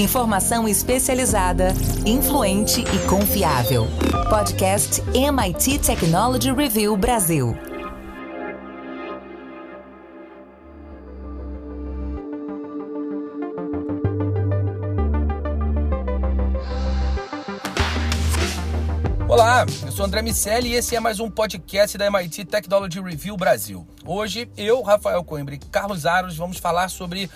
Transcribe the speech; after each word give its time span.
Informação 0.00 0.66
especializada, 0.66 1.74
influente 2.06 2.80
e 2.80 3.06
confiável. 3.06 3.86
Podcast 4.30 5.02
MIT 5.14 5.78
Technology 5.80 6.50
Review 6.50 6.96
Brasil. 6.96 7.54
Olá, 19.28 19.66
eu 19.84 19.92
sou 19.92 20.06
André 20.06 20.22
Miceli 20.22 20.70
e 20.70 20.74
esse 20.76 20.96
é 20.96 21.00
mais 21.00 21.20
um 21.20 21.30
podcast 21.30 21.98
da 21.98 22.06
MIT 22.06 22.46
Technology 22.46 23.00
Review 23.00 23.36
Brasil. 23.36 23.86
Hoje, 24.06 24.50
eu, 24.56 24.80
Rafael 24.80 25.22
Coimbra 25.22 25.56
e 25.56 25.58
Carlos 25.58 26.06
Aros 26.06 26.38
vamos 26.38 26.56
falar 26.56 26.88
sobre 26.88 27.30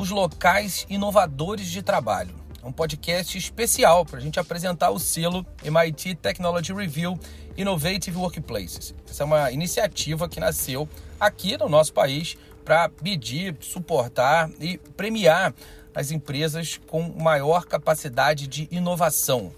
os 0.00 0.08
locais 0.08 0.86
inovadores 0.88 1.66
de 1.66 1.82
trabalho. 1.82 2.34
É 2.62 2.66
um 2.66 2.72
podcast 2.72 3.36
especial 3.36 4.06
para 4.06 4.16
a 4.16 4.20
gente 4.22 4.40
apresentar 4.40 4.88
o 4.88 4.98
selo 4.98 5.44
MIT 5.62 6.14
Technology 6.14 6.72
Review 6.72 7.20
Innovative 7.54 8.16
Workplaces. 8.16 8.94
Essa 9.06 9.24
é 9.24 9.26
uma 9.26 9.52
iniciativa 9.52 10.26
que 10.26 10.40
nasceu 10.40 10.88
aqui 11.20 11.58
no 11.58 11.68
nosso 11.68 11.92
país 11.92 12.38
para 12.64 12.90
medir, 13.02 13.54
suportar 13.60 14.48
e 14.58 14.78
premiar 14.96 15.52
as 15.94 16.10
empresas 16.10 16.80
com 16.86 17.02
maior 17.02 17.66
capacidade 17.66 18.46
de 18.46 18.68
inovação. 18.70 19.52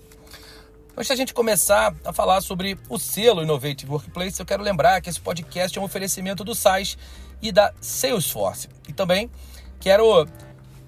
Antes 0.97 1.09
da 1.09 1.15
gente 1.15 1.33
começar 1.33 1.95
a 2.05 2.13
falar 2.13 2.41
sobre 2.41 2.77
o 2.89 2.99
selo 2.99 3.45
Innovative 3.45 3.93
Workplace, 3.93 4.41
eu 4.41 4.47
quero 4.47 4.65
lembrar 4.65 5.01
que 5.01 5.09
esse 5.09 5.21
podcast 5.21 5.79
é 5.79 5.81
um 5.81 5.85
oferecimento 5.85 6.43
do 6.43 6.53
SAIS 6.53 6.99
e 7.41 7.53
da 7.53 7.73
Salesforce. 7.81 8.69
E 8.89 8.93
também 8.93 9.31
quero 9.83 10.27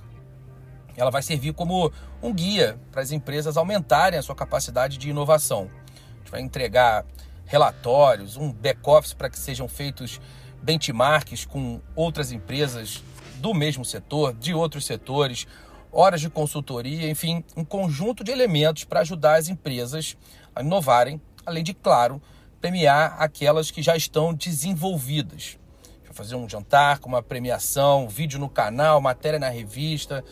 ela 0.95 1.11
vai 1.11 1.23
servir 1.23 1.55
como 1.55 1.91
um 2.23 2.35
guia 2.35 2.79
para 2.93 3.01
as 3.01 3.13
empresas 3.13 3.57
aumentarem 3.57 4.19
a 4.19 4.23
sua 4.23 4.35
capacidade 4.35 4.99
de 4.99 5.09
inovação. 5.09 5.71
A 5.87 6.19
gente 6.19 6.31
vai 6.31 6.43
entregar 6.43 7.07
relatórios, 7.47 8.37
um 8.37 8.53
back-office 8.53 9.15
para 9.15 9.31
que 9.31 9.39
sejam 9.39 9.67
feitos 9.67 10.21
benchmarks 10.65 11.45
com 11.45 11.81
outras 11.95 12.33
empresas 12.33 13.03
do 13.37 13.53
mesmo 13.53 13.85
setor, 13.85 14.33
de 14.33 14.55
outros 14.55 14.87
setores, 14.87 15.47
horas 15.93 16.21
de 16.21 16.31
consultoria, 16.31 17.09
enfim, 17.11 17.45
um 17.55 17.65
conjunto 17.65 18.25
de 18.25 18.33
elementos 18.33 18.85
para 18.85 19.01
ajudar 19.01 19.37
as 19.37 19.49
empresas 19.49 20.17
a 20.55 20.63
inovarem, 20.63 21.21
além 21.45 21.63
de, 21.63 21.75
claro, 21.75 22.21
premiar 22.61 23.17
aquelas 23.19 23.71
que 23.71 23.83
já 23.83 23.95
estão 23.95 24.33
desenvolvidas. 24.33 25.59
Vai 26.05 26.15
fazer 26.15 26.37
um 26.37 26.49
jantar 26.49 26.99
com 26.99 27.09
uma 27.11 27.23
premiação, 27.23 28.09
vídeo 28.09 28.41
no 28.41 28.49
canal, 28.49 29.01
matéria 29.01 29.39
na 29.39 29.51
revista, 29.51 30.25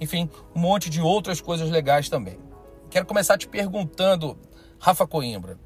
enfim, 0.00 0.30
um 0.54 0.60
monte 0.60 0.88
de 0.88 1.00
outras 1.00 1.40
coisas 1.40 1.68
legais 1.68 2.08
também. 2.08 2.38
Quero 2.88 3.06
começar 3.06 3.36
te 3.36 3.48
perguntando, 3.48 4.38
Rafa 4.78 5.06
Coimbra, 5.06 5.58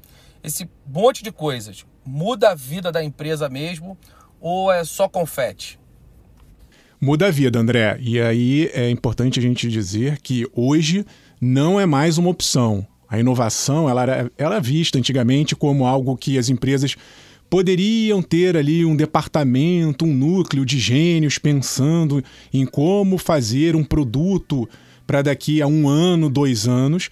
esse 0.43 0.69
monte 0.85 1.23
de 1.23 1.31
coisas 1.31 1.85
muda 2.05 2.51
a 2.51 2.55
vida 2.55 2.91
da 2.91 3.03
empresa 3.03 3.49
mesmo 3.49 3.97
ou 4.45 4.71
é 4.71 4.83
só 4.83 5.09
confete? 5.09 5.79
Muda 7.01 7.25
a 7.25 7.31
vida, 7.31 7.57
André. 7.57 7.97
E 7.99 8.21
aí 8.21 8.69
é 8.75 8.91
importante 8.91 9.39
a 9.39 9.41
gente 9.41 9.67
dizer 9.67 10.21
que 10.21 10.47
hoje 10.53 11.03
não 11.41 11.79
é 11.79 11.87
mais 11.87 12.19
uma 12.19 12.29
opção. 12.29 12.85
A 13.09 13.19
inovação 13.19 13.89
ela 13.89 14.03
era, 14.03 14.31
ela 14.37 14.55
era 14.55 14.61
vista 14.61 14.99
antigamente 14.99 15.55
como 15.55 15.87
algo 15.87 16.15
que 16.15 16.37
as 16.37 16.47
empresas 16.47 16.95
poderiam 17.49 18.21
ter 18.21 18.55
ali 18.55 18.85
um 18.85 18.95
departamento, 18.95 20.05
um 20.05 20.13
núcleo 20.13 20.63
de 20.63 20.77
gênios 20.77 21.39
pensando 21.39 22.23
em 22.53 22.67
como 22.67 23.17
fazer 23.17 23.75
um 23.75 23.83
produto 23.83 24.69
para 25.07 25.23
daqui 25.23 25.59
a 25.59 25.65
um 25.65 25.89
ano, 25.89 26.29
dois 26.29 26.67
anos. 26.67 27.09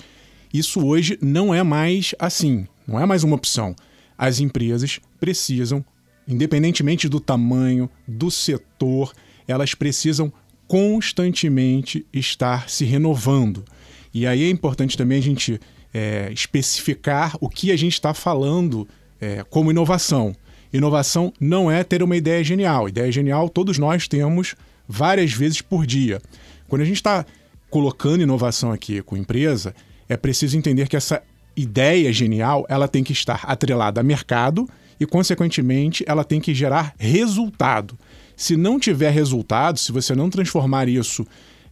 Isso 0.53 0.85
hoje 0.85 1.17
não 1.19 1.51
é 1.51 1.63
mais 1.63 2.13
assim, 2.19 2.67
não 2.87 2.99
é 2.99 3.07
mais 3.07 3.23
uma 3.23 3.35
opção. 3.35 3.75
As 4.15 4.39
empresas 4.39 4.99
precisam, 5.19 5.83
independentemente 6.27 7.09
do 7.09 7.19
tamanho, 7.19 7.89
do 8.07 8.31
setor, 8.31 9.13
elas 9.47 9.73
precisam 9.73 10.31
constantemente 10.67 12.05
estar 12.13 12.69
se 12.69 12.85
renovando. 12.85 13.63
E 14.13 14.25
aí 14.25 14.43
é 14.43 14.49
importante 14.49 14.97
também 14.97 15.17
a 15.17 15.21
gente 15.21 15.59
é, 15.93 16.29
especificar 16.31 17.35
o 17.39 17.49
que 17.49 17.71
a 17.71 17.75
gente 17.75 17.93
está 17.93 18.13
falando 18.13 18.87
é, 19.19 19.43
como 19.49 19.71
inovação. 19.71 20.35
Inovação 20.71 21.31
não 21.39 21.69
é 21.69 21.83
ter 21.83 22.01
uma 22.01 22.15
ideia 22.15 22.43
genial. 22.43 22.89
Ideia 22.89 23.11
genial 23.11 23.49
todos 23.49 23.77
nós 23.77 24.07
temos 24.07 24.55
várias 24.87 25.31
vezes 25.31 25.61
por 25.61 25.85
dia. 25.85 26.21
Quando 26.67 26.81
a 26.81 26.85
gente 26.85 26.97
está 26.97 27.25
colocando 27.69 28.21
inovação 28.21 28.71
aqui 28.71 29.01
com 29.01 29.17
empresa, 29.17 29.75
é 30.09 30.17
preciso 30.17 30.57
entender 30.57 30.87
que 30.87 30.95
essa 30.95 31.21
ideia 31.55 32.11
genial 32.11 32.65
ela 32.67 32.87
tem 32.87 33.03
que 33.03 33.13
estar 33.13 33.41
atrelada 33.45 34.01
a 34.01 34.03
mercado 34.03 34.67
e, 35.03 35.05
consequentemente, 35.05 36.03
ela 36.07 36.23
tem 36.23 36.39
que 36.39 36.53
gerar 36.53 36.95
resultado. 36.97 37.97
Se 38.35 38.55
não 38.55 38.79
tiver 38.79 39.11
resultado, 39.11 39.77
se 39.77 39.91
você 39.91 40.15
não 40.15 40.29
transformar 40.29 40.87
isso 40.87 41.25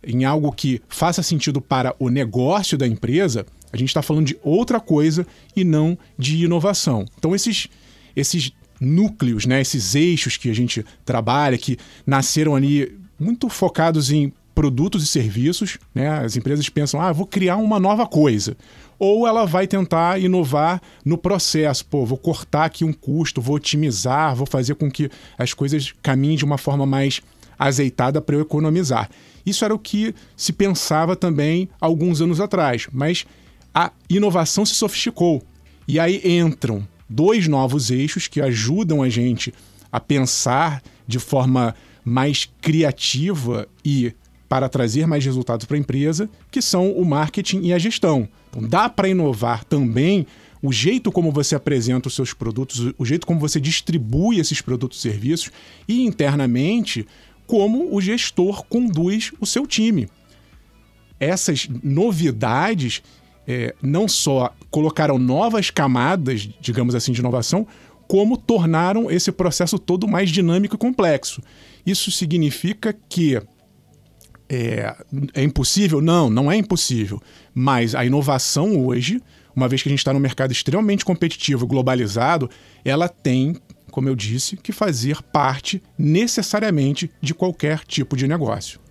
em 0.04 0.26
algo 0.26 0.52
que 0.52 0.82
faça 0.90 1.24
sentido 1.24 1.62
para 1.62 1.96
o 1.98 2.10
negócio 2.10 2.78
da 2.78 2.88
empresa, 2.88 3.46
a 3.72 3.78
gente 3.78 3.90
está 3.90 4.02
falando 4.02 4.28
de 4.28 4.38
outra 4.44 4.80
coisa 4.80 5.26
e 5.56 5.64
não 5.64 5.98
de 6.18 6.44
inovação. 6.44 7.06
Então, 7.18 7.34
esses, 7.34 7.68
esses 8.16 8.52
núcleos, 8.80 9.46
né, 9.46 9.62
esses 9.62 9.96
eixos 9.96 10.38
que 10.38 10.50
a 10.50 10.54
gente 10.54 10.86
trabalha, 11.06 11.58
que 11.58 11.78
nasceram 12.06 12.56
ali 12.56 12.98
muito 13.20 13.48
focados 13.48 14.12
em 14.12 14.34
produtos 14.54 15.04
e 15.04 15.08
serviços, 15.08 15.78
né? 15.94 16.10
As 16.10 16.36
empresas 16.36 16.68
pensam, 16.70 17.02
ah, 17.02 17.12
vou 17.12 17.26
criar 17.26 17.58
uma 17.58 17.80
nova 17.80 18.06
coisa. 18.06 18.56
Ou 19.00 19.28
ela 19.28 19.46
vai 19.46 19.66
tentar 19.66 20.22
inovar 20.22 20.82
no 21.04 21.18
processo, 21.18 21.86
pô, 21.86 22.06
vou 22.06 22.18
cortar 22.18 22.66
aqui 22.66 22.86
um 22.86 22.94
custo, 22.94 23.42
vou 23.42 23.56
otimizar, 23.56 24.36
vou 24.36 24.46
fazer 24.46 24.76
com 24.76 24.92
que 24.92 25.10
as 25.38 25.54
coisas 25.54 25.94
caminhem 26.04 26.38
de 26.38 26.46
uma 26.46 26.58
forma 26.58 26.86
mais 26.86 27.22
azeitada 27.58 28.22
para 28.22 28.36
eu 28.36 28.42
economizar. 28.42 29.10
Isso 29.46 29.66
era 29.66 29.74
o 29.74 29.80
que 29.80 30.14
se 30.36 30.54
pensava 30.54 31.16
também 31.16 31.68
alguns 31.80 32.22
anos 32.22 32.40
atrás, 32.40 32.88
mas 32.92 33.26
a 33.74 33.92
inovação 34.10 34.66
se 34.66 34.76
sofisticou. 34.76 35.42
E 35.88 36.00
aí 36.00 36.22
entram 36.24 36.88
dois 37.10 37.48
novos 37.48 37.90
eixos 37.90 38.28
que 38.28 38.42
ajudam 38.42 39.02
a 39.02 39.10
gente 39.10 39.54
a 39.92 40.00
pensar 40.00 40.82
de 41.08 41.20
forma 41.20 41.76
mais 42.04 42.50
criativa 42.62 43.68
e 43.84 44.14
para 44.52 44.68
trazer 44.68 45.08
mais 45.08 45.24
resultados 45.24 45.66
para 45.66 45.78
a 45.78 45.80
empresa, 45.80 46.30
que 46.52 46.62
são 46.62 46.92
o 46.92 47.06
marketing 47.06 47.62
e 47.62 47.72
a 47.74 47.80
gestão. 47.80 48.28
Então, 48.50 48.68
dá 48.68 48.90
para 48.90 49.08
inovar 49.08 49.64
também 49.64 50.28
o 50.62 50.74
jeito 50.74 51.10
como 51.10 51.32
você 51.32 51.56
apresenta 51.56 52.10
os 52.10 52.16
seus 52.16 52.34
produtos, 52.34 52.94
o 52.98 53.06
jeito 53.06 53.26
como 53.26 53.40
você 53.40 53.62
distribui 53.62 54.42
esses 54.42 54.60
produtos 54.60 54.98
e 54.98 55.02
serviços 55.04 55.54
e 55.88 56.06
internamente 56.06 57.08
como 57.48 57.96
o 57.96 58.02
gestor 58.02 58.66
conduz 58.66 59.32
o 59.40 59.46
seu 59.46 59.66
time. 59.66 60.10
Essas 61.18 61.70
novidades 61.82 63.02
é, 63.48 63.74
não 63.82 64.06
só 64.06 64.54
colocaram 64.70 65.18
novas 65.18 65.70
camadas, 65.70 66.50
digamos 66.60 66.94
assim, 66.94 67.14
de 67.14 67.22
inovação, 67.22 67.66
como 68.06 68.36
tornaram 68.36 69.10
esse 69.10 69.32
processo 69.32 69.80
todo 69.80 70.10
mais 70.10 70.30
dinâmico 70.30 70.76
e 70.76 70.78
complexo. 70.78 71.42
Isso 71.86 72.12
significa 72.12 72.94
que 73.08 73.42
é, 74.52 74.96
é, 75.34 75.44
impossível? 75.44 76.02
Não, 76.02 76.30
não 76.30 76.52
é 76.52 76.58
impossível. 76.58 77.22
Mas 77.54 77.96
a 77.96 78.04
inovação 78.04 78.86
hoje, 78.86 79.24
uma 79.56 79.70
vez 79.70 79.82
que 79.82 79.88
a 79.88 79.92
gente 79.92 80.00
está 80.00 80.12
num 80.12 80.20
mercado 80.20 80.52
extremamente 80.52 81.06
competitivo, 81.06 81.66
globalizado, 81.66 82.50
ela 82.84 83.08
tem, 83.08 83.56
como 83.90 84.10
eu 84.10 84.16
disse, 84.16 84.58
que 84.58 84.74
fazer 84.74 85.22
parte 85.22 85.82
necessariamente 85.98 87.10
de 87.22 87.34
qualquer 87.34 87.86
tipo 87.86 88.18
de 88.18 88.28
negócio. 88.28 88.82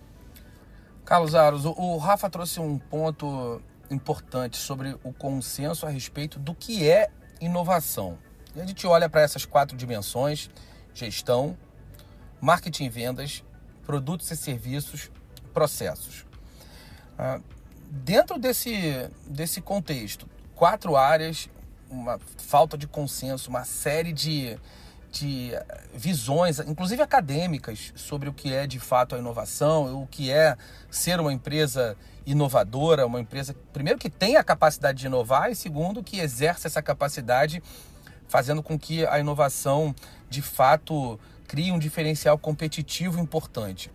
Carlos 1.05 1.35
Aros, 1.35 1.65
o 1.65 1.97
Rafa 1.97 2.27
trouxe 2.27 2.59
um 2.59 2.79
ponto 2.79 3.61
importante 3.91 4.57
sobre 4.57 4.95
o 5.03 5.13
consenso 5.13 5.85
a 5.85 5.89
respeito 5.89 6.39
do 6.39 6.55
que 6.55 6.89
é 6.89 7.09
inovação. 7.39 8.17
A 8.55 8.65
gente 8.65 8.87
olha 8.87 9.07
para 9.07 9.21
essas 9.21 9.45
quatro 9.45 9.77
dimensões: 9.77 10.49
gestão, 10.93 11.55
marketing 12.39 12.85
e 12.85 12.89
vendas, 12.89 13.43
produtos 13.85 14.31
e 14.31 14.37
serviços, 14.37 15.11
processos. 15.51 16.25
Ah, 17.17 17.39
dentro 17.89 18.39
desse, 18.39 19.09
desse 19.27 19.61
contexto, 19.61 20.27
quatro 20.55 20.95
áreas, 20.95 21.49
uma 21.89 22.19
falta 22.37 22.77
de 22.77 22.87
consenso, 22.87 23.49
uma 23.49 23.65
série 23.65 24.13
de, 24.13 24.57
de 25.11 25.51
visões, 25.93 26.59
inclusive 26.59 27.01
acadêmicas, 27.01 27.91
sobre 27.95 28.29
o 28.29 28.33
que 28.33 28.53
é 28.53 28.65
de 28.65 28.79
fato 28.79 29.15
a 29.15 29.19
inovação, 29.19 30.01
o 30.01 30.07
que 30.07 30.31
é 30.31 30.57
ser 30.89 31.19
uma 31.19 31.33
empresa 31.33 31.97
inovadora, 32.25 33.05
uma 33.05 33.19
empresa, 33.19 33.55
primeiro, 33.73 33.99
que 33.99 34.09
tem 34.09 34.37
a 34.37 34.43
capacidade 34.43 34.99
de 34.99 35.07
inovar 35.07 35.51
e, 35.51 35.55
segundo, 35.55 36.03
que 36.03 36.19
exerce 36.19 36.67
essa 36.67 36.81
capacidade, 36.81 37.61
fazendo 38.27 38.63
com 38.63 38.79
que 38.79 39.05
a 39.05 39.19
inovação 39.19 39.93
de 40.29 40.41
fato 40.41 41.19
crie 41.47 41.71
um 41.71 41.79
diferencial 41.79 42.37
competitivo 42.37 43.19
importante. 43.19 43.91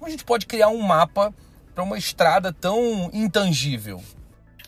Como 0.00 0.08
a 0.08 0.10
gente 0.10 0.24
pode 0.24 0.46
criar 0.46 0.70
um 0.70 0.80
mapa 0.80 1.30
para 1.74 1.84
uma 1.84 1.98
estrada 1.98 2.50
tão 2.54 3.10
intangível? 3.12 4.02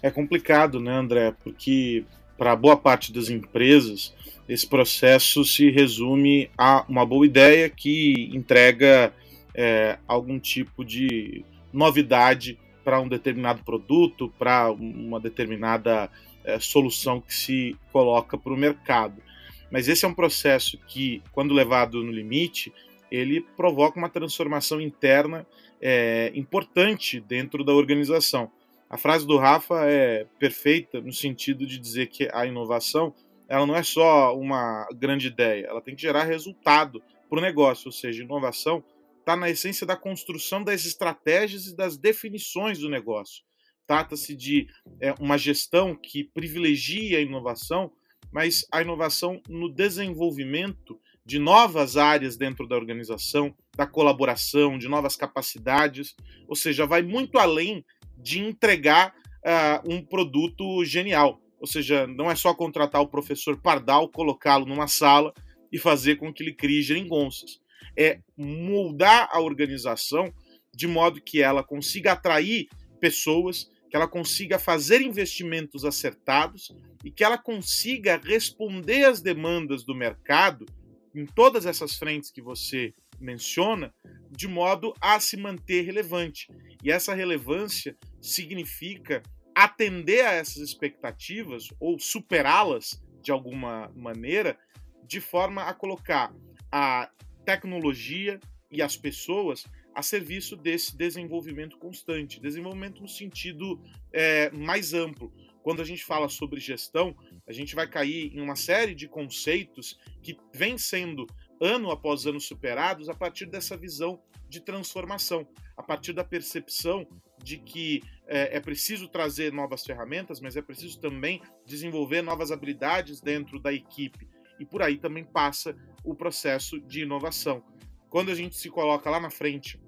É 0.03 0.11
complicado, 0.11 0.79
né, 0.79 0.93
André? 0.93 1.33
Porque 1.43 2.05
para 2.37 2.55
boa 2.55 2.77
parte 2.77 3.11
das 3.11 3.31
empresas, 3.31 4.15
esse 4.47 4.67
processo 4.67 5.43
se 5.43 5.71
resume 5.71 6.51
a 6.59 6.85
uma 6.87 7.07
boa 7.07 7.25
ideia 7.25 7.71
que 7.71 8.29
entrega 8.35 9.11
é, 9.55 9.99
algum 10.07 10.39
tipo 10.39 10.85
de 10.85 11.43
novidade 11.73 12.59
para 12.85 13.01
um 13.01 13.09
determinado 13.09 13.65
produto, 13.65 14.31
para 14.39 14.71
uma 14.71 15.19
determinada 15.19 16.11
é, 16.45 16.61
solução 16.61 17.23
que 17.23 17.35
se 17.35 17.75
coloca 17.91 18.37
para 18.37 18.53
o 18.53 18.57
mercado. 18.57 19.23
Mas 19.71 19.89
esse 19.89 20.05
é 20.05 20.09
um 20.09 20.13
processo 20.13 20.77
que, 20.87 21.23
quando 21.33 21.55
levado 21.55 22.05
no 22.05 22.13
limite, 22.13 22.71
ele 23.13 23.43
provoca 23.57 23.99
uma 23.99 24.09
transformação 24.09 24.81
interna 24.81 25.47
é, 25.81 26.33
importante 26.35 27.21
dentro 27.21 27.63
da 27.63 27.73
organização. 27.75 28.51
A 28.89 28.97
frase 28.97 29.27
do 29.27 29.37
Rafa 29.37 29.85
é 29.85 30.27
perfeita 30.39 31.01
no 31.01 31.13
sentido 31.13 31.67
de 31.67 31.79
dizer 31.79 32.07
que 32.07 32.29
a 32.33 32.47
inovação 32.47 33.15
ela 33.49 33.67
não 33.67 33.77
é 33.77 33.83
só 33.83 34.35
uma 34.35 34.89
grande 34.95 35.27
ideia, 35.27 35.67
ela 35.67 35.83
tem 35.83 35.95
que 35.95 36.01
gerar 36.01 36.25
resultado 36.25 37.03
para 37.29 37.39
o 37.39 37.43
negócio, 37.43 37.89
ou 37.89 37.93
seja, 37.93 38.23
inovação 38.23 38.83
está 39.21 39.37
na 39.37 39.51
essência 39.51 39.87
da 39.87 39.95
construção 39.95 40.65
das 40.65 40.87
estratégias 40.87 41.67
e 41.67 41.77
das 41.77 41.99
definições 41.99 42.79
do 42.79 42.89
negócio. 42.89 43.45
Trata-se 43.87 44.35
de 44.35 44.69
é, 45.01 45.13
uma 45.21 45.37
gestão 45.37 45.95
que 45.95 46.25
privilegia 46.25 47.19
a 47.19 47.21
inovação, 47.21 47.93
mas 48.33 48.67
a 48.73 48.81
inovação 48.81 49.41
no 49.47 49.69
desenvolvimento 49.69 50.99
de 51.25 51.39
novas 51.39 51.97
áreas 51.97 52.37
dentro 52.37 52.67
da 52.67 52.77
organização, 52.77 53.55
da 53.77 53.87
colaboração, 53.87 54.77
de 54.77 54.89
novas 54.89 55.17
capacidades, 55.17 56.15
ou 56.49 56.57
seja, 56.57 56.87
vai 56.87 57.03
muito 57.03 57.39
além 57.39 57.85
de 58.19 58.41
entregar 58.41 59.15
uh, 59.45 59.93
um 59.93 60.05
produto 60.05 60.85
genial. 60.85 61.41
Ou 61.61 61.67
seja, 61.67 62.07
não 62.07 62.31
é 62.31 62.35
só 62.35 62.53
contratar 62.53 63.01
o 63.01 63.09
professor 63.09 63.57
Pardal, 63.57 64.09
colocá-lo 64.09 64.67
numa 64.67 64.89
sala 64.89 65.33
e 65.71 65.79
fazer 65.79 66.17
com 66.17 66.33
que 66.33 66.43
ele 66.43 66.53
crie 66.53 66.83
geringonças. 66.83 67.61
É 67.97 68.19
moldar 68.37 69.29
a 69.31 69.41
organização 69.41 70.33
de 70.75 70.87
modo 70.87 71.21
que 71.21 71.41
ela 71.41 71.63
consiga 71.63 72.13
atrair 72.13 72.69
pessoas, 73.01 73.71
que 73.89 73.97
ela 73.97 74.09
consiga 74.09 74.59
fazer 74.59 75.03
investimentos 75.03 75.85
acertados 75.85 76.75
e 77.05 77.11
que 77.11 77.23
ela 77.23 77.39
consiga 77.39 78.21
responder 78.23 79.05
às 79.05 79.21
demandas 79.21 79.85
do 79.85 79.95
mercado 79.95 80.67
em 81.15 81.27
todas 81.27 81.67
essas 81.67 81.97
frentes 81.97 82.31
que 82.31 82.43
você 82.43 82.95
menciona, 83.21 83.95
de 84.31 84.49
modo 84.49 84.95
a 85.01 85.21
se 85.21 85.37
manter 85.37 85.83
relevante. 85.83 86.49
E 86.83 86.91
essa 86.91 87.15
relevância 87.15 87.97
significa 88.21 89.23
atender 89.55 90.25
a 90.25 90.33
essas 90.33 90.59
expectativas 90.59 91.69
ou 91.79 91.99
superá-las 91.99 93.03
de 93.23 93.31
alguma 93.31 93.91
maneira, 93.95 94.59
de 95.07 95.21
forma 95.21 95.65
a 95.65 95.75
colocar 95.75 96.35
a 96.71 97.11
tecnologia 97.45 98.41
e 98.71 98.81
as 98.83 98.97
pessoas 98.97 99.65
a 99.95 100.03
serviço 100.03 100.57
desse 100.57 100.97
desenvolvimento 100.97 101.77
constante, 101.77 102.41
desenvolvimento 102.41 103.03
no 103.03 103.09
sentido 103.09 103.81
é, 104.13 104.51
mais 104.51 104.95
amplo. 104.95 105.33
Quando 105.63 105.81
a 105.81 105.85
gente 105.85 106.05
fala 106.05 106.29
sobre 106.29 106.61
gestão, 106.61 107.17
a 107.47 107.53
gente 107.53 107.75
vai 107.75 107.87
cair 107.87 108.35
em 108.35 108.41
uma 108.41 108.57
série 108.57 108.95
de 108.95 109.09
conceitos 109.09 109.99
que 110.23 110.37
vêm 110.53 110.77
sendo 110.77 111.27
ano 111.61 111.91
após 111.91 112.27
ano 112.27 112.41
superados 112.41 113.09
a 113.09 113.15
partir 113.15 113.47
dessa 113.47 113.77
visão 113.77 114.21
de 114.49 114.61
transformação, 114.61 115.47
a 115.77 115.83
partir 115.83 116.13
da 116.13 116.25
percepção 116.25 117.07
de 117.43 117.59
que 117.59 118.03
é, 118.27 118.57
é, 118.57 118.61
preciso 118.61 119.09
trazer 119.09 119.53
novas 119.53 119.85
ferramentas, 119.85 120.41
mas 120.41 120.57
é 120.57 120.63
preciso 120.63 121.01
também 121.01 121.41
desenvolver 121.65 122.23
novas 122.23 122.53
habilidades 122.53 123.21
dentro 123.21 123.59
da 123.59 123.73
equipe. 123.73 124.29
E 124.59 124.65
por 124.65 124.83
aí 124.83 124.99
também 124.99 125.25
passa 125.25 125.75
o 126.05 126.15
processo 126.15 126.81
de 126.81 127.03
inovação. 127.03 127.65
Quando 128.11 128.31
a 128.31 128.35
gente 128.35 128.57
se 128.57 128.69
coloca 128.69 129.09
lá 129.09 129.19
na 129.19 129.31
frente 129.31 129.81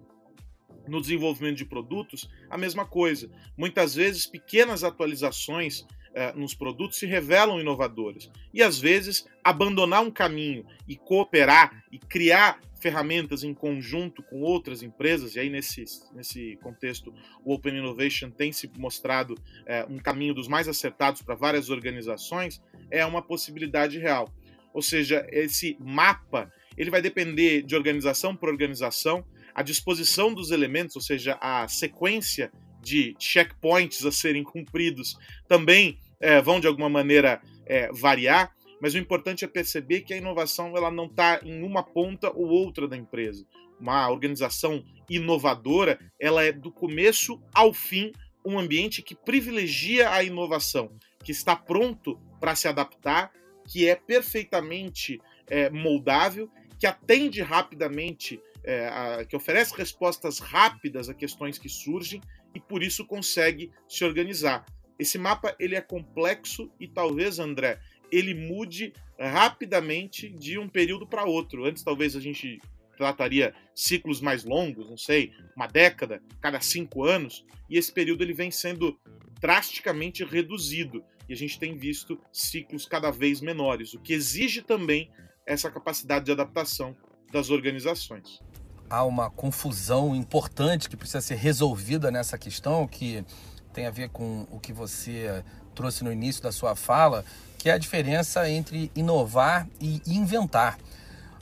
no 0.86 1.00
desenvolvimento 1.00 1.56
de 1.56 1.64
produtos, 1.64 2.28
a 2.48 2.58
mesma 2.58 2.84
coisa. 2.84 3.30
Muitas 3.56 3.94
vezes, 3.94 4.26
pequenas 4.26 4.84
atualizações 4.84 5.86
eh, 6.14 6.32
nos 6.34 6.54
produtos 6.54 6.98
se 6.98 7.06
revelam 7.06 7.60
inovadoras. 7.60 8.30
E 8.52 8.62
às 8.62 8.78
vezes, 8.78 9.26
abandonar 9.42 10.02
um 10.02 10.10
caminho 10.10 10.64
e 10.86 10.94
cooperar 10.94 11.84
e 11.90 11.98
criar 11.98 12.60
ferramentas 12.80 13.42
em 13.42 13.54
conjunto 13.54 14.22
com 14.22 14.42
outras 14.42 14.82
empresas, 14.82 15.34
e 15.34 15.40
aí 15.40 15.48
nesse, 15.48 15.84
nesse 16.14 16.56
contexto 16.62 17.14
o 17.42 17.54
Open 17.54 17.78
Innovation 17.78 18.30
tem 18.30 18.52
se 18.52 18.70
mostrado 18.78 19.34
eh, 19.66 19.86
um 19.88 19.98
caminho 19.98 20.34
dos 20.34 20.46
mais 20.46 20.68
acertados 20.68 21.22
para 21.22 21.34
várias 21.34 21.70
organizações, 21.70 22.62
é 22.90 23.04
uma 23.04 23.22
possibilidade 23.22 23.98
real. 23.98 24.32
Ou 24.72 24.82
seja, 24.82 25.26
esse 25.32 25.76
mapa 25.80 26.52
ele 26.76 26.90
vai 26.90 27.00
depender 27.00 27.62
de 27.62 27.74
organização 27.74 28.36
por 28.36 28.48
organização, 28.48 29.24
a 29.54 29.62
disposição 29.62 30.34
dos 30.34 30.50
elementos, 30.50 30.96
ou 30.96 31.02
seja, 31.02 31.38
a 31.40 31.68
sequência 31.68 32.50
de 32.82 33.14
checkpoints 33.18 34.04
a 34.04 34.12
serem 34.12 34.42
cumpridos, 34.42 35.16
também 35.48 35.98
é, 36.20 36.40
vão 36.42 36.60
de 36.60 36.66
alguma 36.66 36.88
maneira 36.88 37.40
é, 37.64 37.90
variar, 37.92 38.54
mas 38.80 38.94
o 38.94 38.98
importante 38.98 39.44
é 39.44 39.48
perceber 39.48 40.00
que 40.02 40.12
a 40.12 40.16
inovação 40.16 40.76
ela 40.76 40.90
não 40.90 41.06
está 41.06 41.40
em 41.42 41.62
uma 41.62 41.82
ponta 41.82 42.30
ou 42.30 42.48
outra 42.48 42.86
da 42.86 42.96
empresa. 42.96 43.46
Uma 43.80 44.10
organização 44.10 44.84
inovadora, 45.08 45.98
ela 46.18 46.42
é 46.42 46.52
do 46.52 46.70
começo 46.70 47.40
ao 47.54 47.72
fim 47.72 48.12
um 48.44 48.58
ambiente 48.58 49.00
que 49.00 49.14
privilegia 49.14 50.10
a 50.10 50.22
inovação, 50.22 50.90
que 51.22 51.32
está 51.32 51.56
pronto 51.56 52.20
para 52.38 52.54
se 52.54 52.68
adaptar, 52.68 53.32
que 53.66 53.88
é 53.88 53.94
perfeitamente 53.94 55.18
é, 55.46 55.70
moldável, 55.70 56.50
que 56.78 56.86
atende 56.86 57.40
rapidamente 57.40 58.38
é, 58.64 58.88
a, 58.88 59.24
que 59.24 59.36
oferece 59.36 59.76
respostas 59.76 60.38
rápidas 60.38 61.08
a 61.08 61.14
questões 61.14 61.58
que 61.58 61.68
surgem 61.68 62.20
e 62.54 62.60
por 62.60 62.82
isso 62.82 63.06
consegue 63.06 63.70
se 63.88 64.04
organizar. 64.04 64.64
Esse 64.98 65.18
mapa 65.18 65.54
ele 65.58 65.74
é 65.74 65.80
complexo 65.80 66.70
e 66.80 66.88
talvez, 66.88 67.38
André, 67.38 67.78
ele 68.10 68.34
mude 68.34 68.92
rapidamente 69.18 70.28
de 70.28 70.58
um 70.58 70.68
período 70.68 71.06
para 71.06 71.24
outro. 71.24 71.64
Antes, 71.64 71.82
talvez 71.82 72.16
a 72.16 72.20
gente 72.20 72.60
trataria 72.96 73.52
ciclos 73.74 74.20
mais 74.20 74.44
longos, 74.44 74.88
não 74.88 74.96
sei, 74.96 75.32
uma 75.56 75.66
década, 75.66 76.22
cada 76.40 76.60
cinco 76.60 77.02
anos, 77.04 77.44
e 77.68 77.76
esse 77.76 77.92
período 77.92 78.22
ele 78.22 78.32
vem 78.32 78.52
sendo 78.52 78.98
drasticamente 79.40 80.24
reduzido 80.24 81.04
e 81.28 81.32
a 81.32 81.36
gente 81.36 81.58
tem 81.58 81.76
visto 81.76 82.20
ciclos 82.32 82.86
cada 82.86 83.10
vez 83.10 83.40
menores, 83.40 83.94
o 83.94 84.00
que 84.00 84.12
exige 84.12 84.62
também 84.62 85.10
essa 85.44 85.70
capacidade 85.70 86.26
de 86.26 86.32
adaptação 86.32 86.96
das 87.32 87.50
organizações 87.50 88.40
há 88.88 89.04
uma 89.04 89.30
confusão 89.30 90.14
importante 90.14 90.88
que 90.88 90.96
precisa 90.96 91.20
ser 91.20 91.36
resolvida 91.36 92.10
nessa 92.10 92.38
questão, 92.38 92.86
que 92.86 93.24
tem 93.72 93.86
a 93.86 93.90
ver 93.90 94.08
com 94.10 94.46
o 94.50 94.60
que 94.60 94.72
você 94.72 95.44
trouxe 95.74 96.04
no 96.04 96.12
início 96.12 96.42
da 96.42 96.52
sua 96.52 96.76
fala, 96.76 97.24
que 97.58 97.68
é 97.68 97.72
a 97.72 97.78
diferença 97.78 98.48
entre 98.48 98.90
inovar 98.94 99.66
e 99.80 100.00
inventar. 100.06 100.78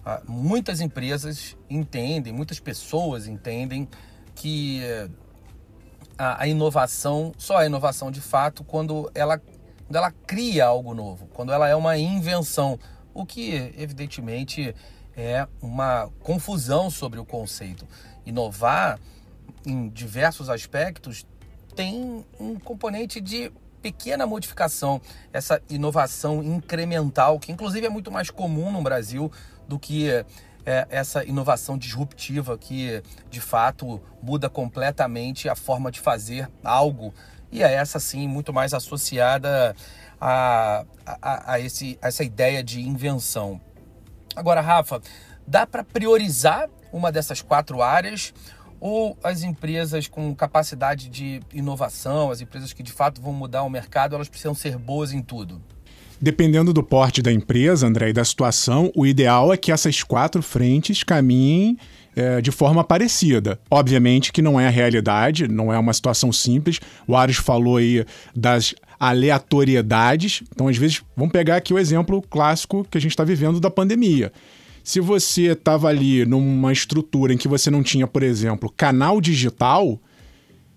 Ah, 0.05 0.21
muitas 0.27 0.81
empresas 0.81 1.57
entendem, 1.69 2.33
muitas 2.33 2.59
pessoas 2.59 3.27
entendem 3.27 3.89
que 4.35 4.81
a, 6.19 6.43
a 6.43 6.47
inovação, 6.47 7.33
só 7.37 7.63
é 7.63 7.67
inovação 7.67 8.11
de 8.11 8.21
fato 8.21 8.65
quando 8.65 9.11
ela, 9.15 9.39
quando 9.39 9.97
ela 9.97 10.13
cria 10.27 10.67
algo 10.67 10.95
novo, 10.95 11.27
quando 11.33 11.53
ela 11.53 11.69
é 11.69 11.77
uma 11.77 11.97
invenção, 11.99 12.79
o 13.15 13.27
que 13.27 13.73
evidentemente 13.77 14.75
é 15.17 15.47
uma 15.61 16.11
confusão 16.21 16.91
sobre 16.91 17.19
o 17.19 17.25
conceito. 17.25 17.87
Inovar, 18.25 18.99
em 19.65 19.89
diversos 19.89 20.49
aspectos, 20.49 21.27
tem 21.75 22.25
um 22.39 22.59
componente 22.59 23.21
de 23.21 23.53
pequena 23.81 24.27
modificação, 24.27 25.01
essa 25.33 25.61
inovação 25.69 26.43
incremental, 26.43 27.39
que 27.39 27.51
inclusive 27.51 27.87
é 27.87 27.91
muito 27.91 28.11
mais 28.11 28.31
comum 28.31 28.71
no 28.71 28.81
Brasil 28.81 29.31
do 29.67 29.79
que 29.79 30.09
é, 30.65 30.87
essa 30.89 31.25
inovação 31.25 31.77
disruptiva 31.77 32.57
que 32.57 33.03
de 33.29 33.41
fato 33.41 34.01
muda 34.23 34.49
completamente 34.49 35.49
a 35.49 35.57
forma 35.57 35.91
de 35.91 35.99
fazer 35.99 36.49
algo 36.63 37.13
e 37.51 37.63
é 37.63 37.73
essa 37.73 37.99
sim 37.99 38.29
muito 38.29 38.53
mais 38.53 38.73
associada 38.73 39.75
a, 40.21 40.85
a, 41.05 41.53
a, 41.53 41.61
esse, 41.61 41.99
a 42.01 42.09
essa 42.09 42.25
ideia 42.25 42.63
de 42.63 42.81
invenção. 42.81 43.61
Agora, 44.35 44.61
Rafa, 44.61 45.01
dá 45.47 45.67
para 45.67 45.85
priorizar 45.85 46.69
uma 46.93 47.11
dessas 47.11 47.41
quatro 47.41 47.83
áreas 47.83 48.33
ou 48.81 49.17
as 49.23 49.43
empresas 49.43 50.09
com 50.09 50.35
capacidade 50.35 51.09
de 51.09 51.41
inovação, 51.53 52.31
as 52.31 52.41
empresas 52.41 52.73
que 52.73 52.83
de 52.83 52.91
fato 52.91 53.23
vão 53.23 53.33
mudar 53.33 53.63
o 53.63 53.71
mercado, 53.71 54.15
elas 54.15 54.29
precisam 54.29 54.55
ser 54.55 54.77
boas 54.77 55.13
em 55.13 55.23
tudo? 55.23 55.63
Dependendo 56.21 56.73
do 56.73 56.83
porte 56.83 57.21
da 57.21 57.33
empresa, 57.33 57.87
André, 57.87 58.11
e 58.11 58.13
da 58.13 58.25
situação, 58.25 58.93
o 58.95 59.07
ideal 59.07 59.53
é 59.53 59.57
que 59.57 59.73
essas 59.73 60.03
quatro 60.03 60.41
frentes 60.41 61.03
caminhem 61.03 61.77
é, 62.15 62.41
de 62.41 62.51
forma 62.51 62.85
parecida. 62.85 63.59
Obviamente 63.71 64.33
que 64.33 64.43
não 64.43 64.61
é 64.61 64.67
a 64.67 64.71
realidade, 64.71 65.49
não 65.49 65.73
é 65.73 65.79
uma 65.79 65.93
situação 65.93 66.33
simples. 66.33 66.79
O 67.07 67.17
Ares 67.17 67.37
falou 67.37 67.77
aí 67.77 68.05
das 68.37 68.75
aleatoriedades. 69.03 70.45
Então, 70.55 70.69
às 70.69 70.77
vezes, 70.77 71.03
vamos 71.17 71.33
pegar 71.33 71.57
aqui 71.57 71.75
o 71.75 71.79
exemplo 71.79 72.23
clássico 72.23 72.87
que 72.89 72.97
a 72.97 73.01
gente 73.01 73.11
está 73.11 73.25
vivendo 73.25 73.59
da 73.59 73.69
pandemia. 73.69 74.33
Se 74.85 75.01
você 75.01 75.53
estava 75.53 75.89
ali 75.89 76.25
numa 76.25 76.73
estrutura 76.73 77.35
em 77.35 77.37
que 77.37 77.49
você 77.49 77.69
não 77.69 77.83
tinha, 77.83 78.07
por 78.07 78.23
exemplo, 78.23 78.73
canal 78.77 79.21
digital, 79.21 80.01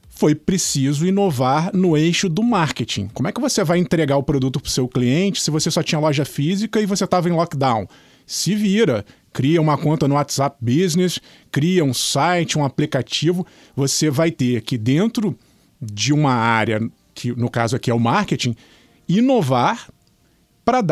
foi 0.10 0.34
preciso 0.34 1.06
inovar 1.06 1.70
no 1.72 1.96
eixo 1.96 2.28
do 2.28 2.42
marketing. 2.42 3.10
Como 3.14 3.28
é 3.28 3.32
que 3.32 3.40
você 3.40 3.64
vai 3.64 3.78
entregar 3.78 4.18
o 4.18 4.24
produto 4.24 4.60
para 4.60 4.70
o 4.70 4.72
seu 4.72 4.88
cliente 4.88 5.40
se 5.40 5.52
você 5.52 5.70
só 5.70 5.84
tinha 5.84 6.00
loja 6.00 6.26
física 6.26 6.82
e 6.82 6.88
você 6.88 7.04
estava 7.04 7.30
em 7.30 7.32
lockdown? 7.32 7.88
Se 8.26 8.56
vira, 8.56 9.06
cria 9.32 9.62
uma 9.62 9.78
conta 9.78 10.08
no 10.08 10.16
WhatsApp 10.16 10.58
Business, 10.60 11.20
cria 11.52 11.86
um 11.86 11.94
site, 11.94 12.58
um 12.58 12.66
aplicativo. 12.66 13.46
Você 13.76 14.10
vai 14.10 14.32
ter 14.32 14.62
que 14.62 14.80
dentro 14.80 15.38
de 15.80 16.12
uma 16.12 16.34
área, 16.34 16.82
que 17.16 17.32
no 17.32 17.50
caso 17.50 17.76
aqui 17.76 17.90
é 17.90 17.94
o 17.94 18.00
marketing, 18.00 18.56
inovar 19.10 19.90
para 20.64 20.84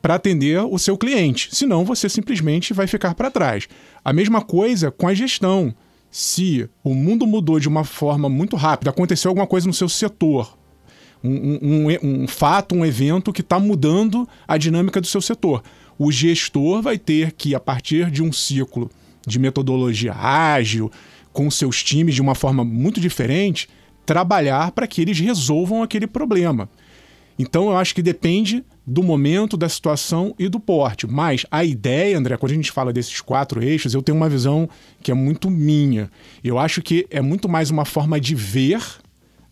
para 0.00 0.14
atender 0.14 0.60
o 0.60 0.78
seu 0.78 0.96
cliente. 0.96 1.48
Senão 1.54 1.84
você 1.84 2.08
simplesmente 2.08 2.72
vai 2.72 2.86
ficar 2.86 3.14
para 3.14 3.30
trás. 3.30 3.68
A 4.02 4.12
mesma 4.12 4.40
coisa 4.40 4.90
com 4.90 5.08
a 5.08 5.14
gestão 5.14 5.74
se 6.10 6.66
o 6.82 6.94
mundo 6.94 7.26
mudou 7.26 7.60
de 7.60 7.68
uma 7.68 7.84
forma 7.84 8.26
muito 8.26 8.56
rápida, 8.56 8.90
aconteceu 8.90 9.28
alguma 9.28 9.46
coisa 9.46 9.66
no 9.66 9.74
seu 9.74 9.86
setor, 9.86 10.56
um, 11.22 11.58
um, 11.60 12.22
um 12.22 12.26
fato, 12.26 12.74
um 12.74 12.86
evento 12.86 13.34
que 13.34 13.42
está 13.42 13.58
mudando 13.58 14.26
a 14.48 14.56
dinâmica 14.56 14.98
do 14.98 15.06
seu 15.06 15.20
setor. 15.20 15.62
O 15.98 16.10
gestor 16.10 16.80
vai 16.80 16.96
ter 16.96 17.32
que, 17.32 17.54
a 17.54 17.60
partir 17.60 18.10
de 18.10 18.22
um 18.22 18.32
ciclo 18.32 18.90
de 19.26 19.38
metodologia 19.38 20.14
ágil, 20.14 20.90
com 21.34 21.50
seus 21.50 21.82
times 21.82 22.14
de 22.14 22.22
uma 22.22 22.34
forma 22.34 22.64
muito 22.64 22.98
diferente, 22.98 23.68
trabalhar 24.06 24.70
para 24.70 24.86
que 24.86 25.02
eles 25.02 25.18
resolvam 25.18 25.82
aquele 25.82 26.06
problema. 26.06 26.70
Então 27.38 27.68
eu 27.68 27.76
acho 27.76 27.94
que 27.94 28.00
depende 28.00 28.64
do 28.86 29.02
momento, 29.02 29.56
da 29.56 29.68
situação 29.68 30.34
e 30.38 30.48
do 30.48 30.58
porte. 30.58 31.06
Mas 31.06 31.44
a 31.50 31.64
ideia, 31.64 32.16
André, 32.16 32.36
quando 32.36 32.52
a 32.52 32.54
gente 32.54 32.72
fala 32.72 32.92
desses 32.92 33.20
quatro 33.20 33.62
eixos, 33.62 33.92
eu 33.92 34.00
tenho 34.00 34.16
uma 34.16 34.28
visão 34.28 34.68
que 35.02 35.10
é 35.10 35.14
muito 35.14 35.50
minha. 35.50 36.10
Eu 36.42 36.58
acho 36.58 36.80
que 36.80 37.06
é 37.10 37.20
muito 37.20 37.48
mais 37.48 37.68
uma 37.68 37.84
forma 37.84 38.18
de 38.18 38.34
ver 38.34 38.80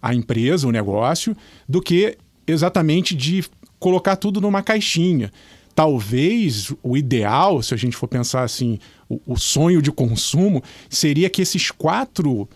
a 0.01 0.15
empresa, 0.15 0.69
o 0.69 0.73
negócio, 0.73 1.37
do 1.69 1.83
que 1.83 2.17
exatamente 2.47 3.15
de 3.15 3.45
colocar 3.79 4.17
tudo 4.17 4.41
numa 4.41 4.63
caixinha. 4.63 5.31
Talvez 5.75 6.73
o 6.83 6.97
ideal, 6.97 7.61
se 7.61 7.75
a 7.75 7.77
gente 7.77 7.97
for 7.97 8.07
pensar 8.07 8.45
assim, 8.45 8.79
o, 9.09 9.21
o 9.27 9.37
sonho 9.37 9.83
de 9.83 9.91
consumo, 9.91 10.63
seria 10.89 11.29
que 11.29 11.43
esses 11.43 11.71
quatro 11.71 12.49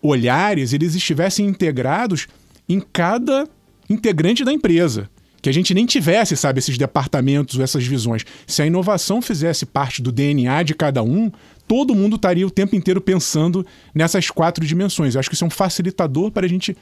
olhares 0.00 0.72
eles 0.72 0.94
estivessem 0.94 1.46
integrados 1.46 2.28
em 2.68 2.80
cada 2.80 3.48
integrante 3.88 4.44
da 4.44 4.52
empresa. 4.52 5.08
Que 5.40 5.48
a 5.48 5.52
gente 5.52 5.74
nem 5.74 5.84
tivesse, 5.84 6.36
sabe, 6.36 6.60
esses 6.60 6.78
departamentos, 6.78 7.58
essas 7.58 7.84
visões. 7.84 8.24
Se 8.46 8.62
a 8.62 8.66
inovação 8.66 9.20
fizesse 9.20 9.66
parte 9.66 10.00
do 10.00 10.12
DNA 10.12 10.62
de 10.62 10.72
cada 10.72 11.02
um, 11.02 11.32
todo 11.66 11.96
mundo 11.96 12.14
estaria 12.14 12.46
o 12.46 12.50
tempo 12.50 12.76
inteiro 12.76 13.00
pensando 13.00 13.66
nessas 13.92 14.30
quatro 14.30 14.64
dimensões. 14.64 15.14
Eu 15.14 15.18
acho 15.18 15.28
que 15.28 15.34
isso 15.34 15.42
é 15.42 15.46
um 15.48 15.50
facilitador 15.50 16.30
para 16.30 16.46
a 16.46 16.48
gente 16.48 16.76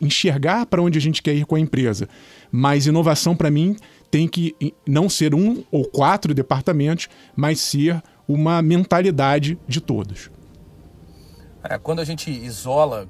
enxergar 0.00 0.64
para 0.64 0.80
onde 0.80 0.96
a 0.96 1.00
gente 1.00 1.22
quer 1.22 1.34
ir 1.34 1.44
com 1.44 1.54
a 1.54 1.60
empresa. 1.60 2.08
Mas 2.50 2.86
inovação, 2.86 3.36
para 3.36 3.50
mim, 3.50 3.76
tem 4.10 4.26
que 4.26 4.54
não 4.86 5.08
ser 5.10 5.34
um 5.34 5.62
ou 5.70 5.84
quatro 5.84 6.32
departamentos, 6.32 7.08
mas 7.36 7.60
ser 7.60 8.02
uma 8.26 8.62
mentalidade 8.62 9.58
de 9.68 9.82
todos. 9.82 10.30
É, 11.68 11.76
quando 11.76 12.00
a 12.00 12.04
gente 12.04 12.30
isola, 12.30 13.06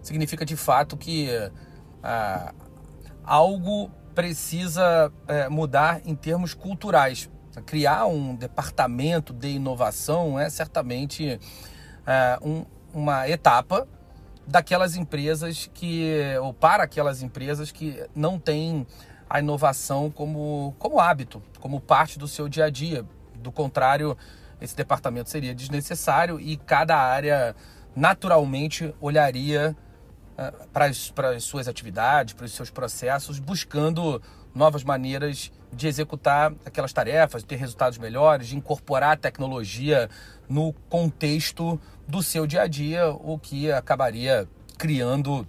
significa 0.00 0.46
de 0.46 0.56
fato 0.56 0.96
que 0.96 1.28
ah, 2.02 2.54
algo 3.22 3.90
precisa 4.14 5.12
é, 5.28 5.48
mudar 5.48 6.00
em 6.06 6.14
termos 6.14 6.54
culturais. 6.54 7.30
Criar 7.66 8.06
um 8.06 8.34
departamento 8.34 9.32
de 9.32 9.48
inovação 9.48 10.40
é 10.40 10.48
certamente 10.48 11.38
é, 12.06 12.38
um, 12.40 12.64
uma 12.94 13.28
etapa 13.28 13.86
daquelas 14.46 14.96
empresas 14.96 15.70
que, 15.74 16.16
ou 16.40 16.54
para 16.54 16.84
aquelas 16.84 17.22
empresas 17.22 17.70
que 17.70 18.02
não 18.14 18.38
têm 18.38 18.86
a 19.28 19.40
inovação 19.40 20.10
como, 20.10 20.74
como 20.78 20.98
hábito, 20.98 21.42
como 21.60 21.78
parte 21.78 22.18
do 22.18 22.26
seu 22.26 22.48
dia 22.48 22.64
a 22.64 22.70
dia. 22.70 23.04
Do 23.34 23.52
contrário, 23.52 24.16
esse 24.60 24.76
departamento 24.76 25.30
seria 25.30 25.54
desnecessário 25.54 26.40
e 26.40 26.56
cada 26.56 26.96
área 26.96 27.54
naturalmente 27.94 28.94
olharia 29.00 29.76
para 30.72 30.86
as 30.86 31.42
suas 31.42 31.66
atividades, 31.66 32.32
para 32.32 32.46
os 32.46 32.52
seus 32.52 32.70
processos, 32.70 33.40
buscando 33.40 34.22
novas 34.54 34.84
maneiras 34.84 35.52
de 35.72 35.86
executar 35.88 36.52
aquelas 36.64 36.92
tarefas, 36.92 37.42
de 37.42 37.48
ter 37.48 37.56
resultados 37.56 37.98
melhores, 37.98 38.48
de 38.48 38.56
incorporar 38.56 39.12
a 39.12 39.16
tecnologia 39.16 40.08
no 40.48 40.72
contexto 40.88 41.78
do 42.06 42.22
seu 42.22 42.46
dia 42.46 42.62
a 42.62 42.66
dia, 42.66 43.10
o 43.10 43.38
que 43.38 43.70
acabaria 43.70 44.48
criando 44.78 45.46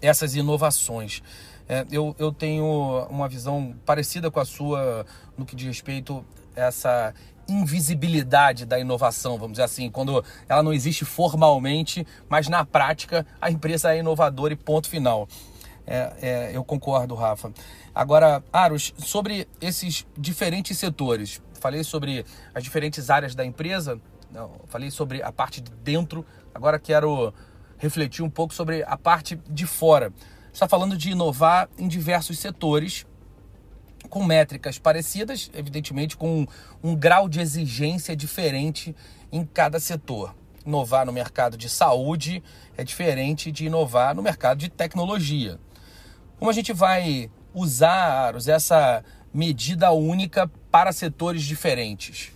essas 0.00 0.34
inovações. 0.34 1.22
É, 1.68 1.84
eu, 1.90 2.14
eu 2.18 2.32
tenho 2.32 3.06
uma 3.10 3.28
visão 3.28 3.74
parecida 3.84 4.30
com 4.30 4.40
a 4.40 4.44
sua 4.44 5.04
no 5.36 5.44
que 5.44 5.54
diz 5.54 5.66
respeito 5.66 6.24
a 6.56 6.60
essa 6.60 7.14
invisibilidade 7.48 8.64
da 8.64 8.78
inovação, 8.78 9.38
vamos 9.38 9.52
dizer 9.52 9.64
assim, 9.64 9.90
quando 9.90 10.24
ela 10.48 10.62
não 10.62 10.72
existe 10.72 11.04
formalmente, 11.04 12.06
mas 12.28 12.48
na 12.48 12.64
prática 12.64 13.26
a 13.40 13.50
empresa 13.50 13.94
é 13.94 13.98
inovadora 13.98 14.52
e 14.52 14.56
ponto 14.56 14.88
final. 14.88 15.28
É, 15.86 16.12
é, 16.20 16.50
eu 16.52 16.64
concordo, 16.64 17.14
Rafa. 17.14 17.52
Agora, 17.94 18.42
Aros, 18.52 18.92
sobre 18.98 19.48
esses 19.60 20.04
diferentes 20.18 20.76
setores, 20.76 21.40
falei 21.60 21.84
sobre 21.84 22.24
as 22.54 22.62
diferentes 22.62 23.08
áreas 23.08 23.34
da 23.34 23.44
empresa, 23.44 24.00
não, 24.30 24.50
falei 24.66 24.90
sobre 24.90 25.22
a 25.22 25.30
parte 25.30 25.60
de 25.60 25.70
dentro, 25.70 26.26
agora 26.52 26.78
quero 26.78 27.32
refletir 27.78 28.22
um 28.22 28.30
pouco 28.30 28.52
sobre 28.52 28.82
a 28.82 28.96
parte 28.96 29.36
de 29.48 29.66
fora. 29.66 30.12
Está 30.52 30.66
falando 30.66 30.96
de 30.96 31.10
inovar 31.10 31.68
em 31.78 31.86
diversos 31.86 32.38
setores, 32.38 33.06
com 34.06 34.24
métricas 34.24 34.78
parecidas, 34.78 35.50
evidentemente 35.54 36.16
com 36.16 36.46
um, 36.82 36.94
grau 36.94 37.28
de 37.28 37.40
exigência 37.40 38.16
diferente 38.16 38.94
em 39.30 39.44
cada 39.44 39.78
setor. 39.80 40.34
Inovar 40.64 41.06
no 41.06 41.12
mercado 41.12 41.56
de 41.56 41.68
saúde 41.68 42.42
é 42.76 42.82
diferente 42.82 43.52
de 43.52 43.66
inovar 43.66 44.14
no 44.14 44.22
mercado 44.22 44.58
de 44.58 44.68
tecnologia. 44.68 45.58
Como 46.38 46.50
a 46.50 46.54
gente 46.54 46.72
vai 46.72 47.30
usar, 47.54 48.34
essa 48.48 49.04
medida 49.32 49.90
única 49.92 50.48
para 50.70 50.92
setores 50.92 51.42
diferentes? 51.42 52.32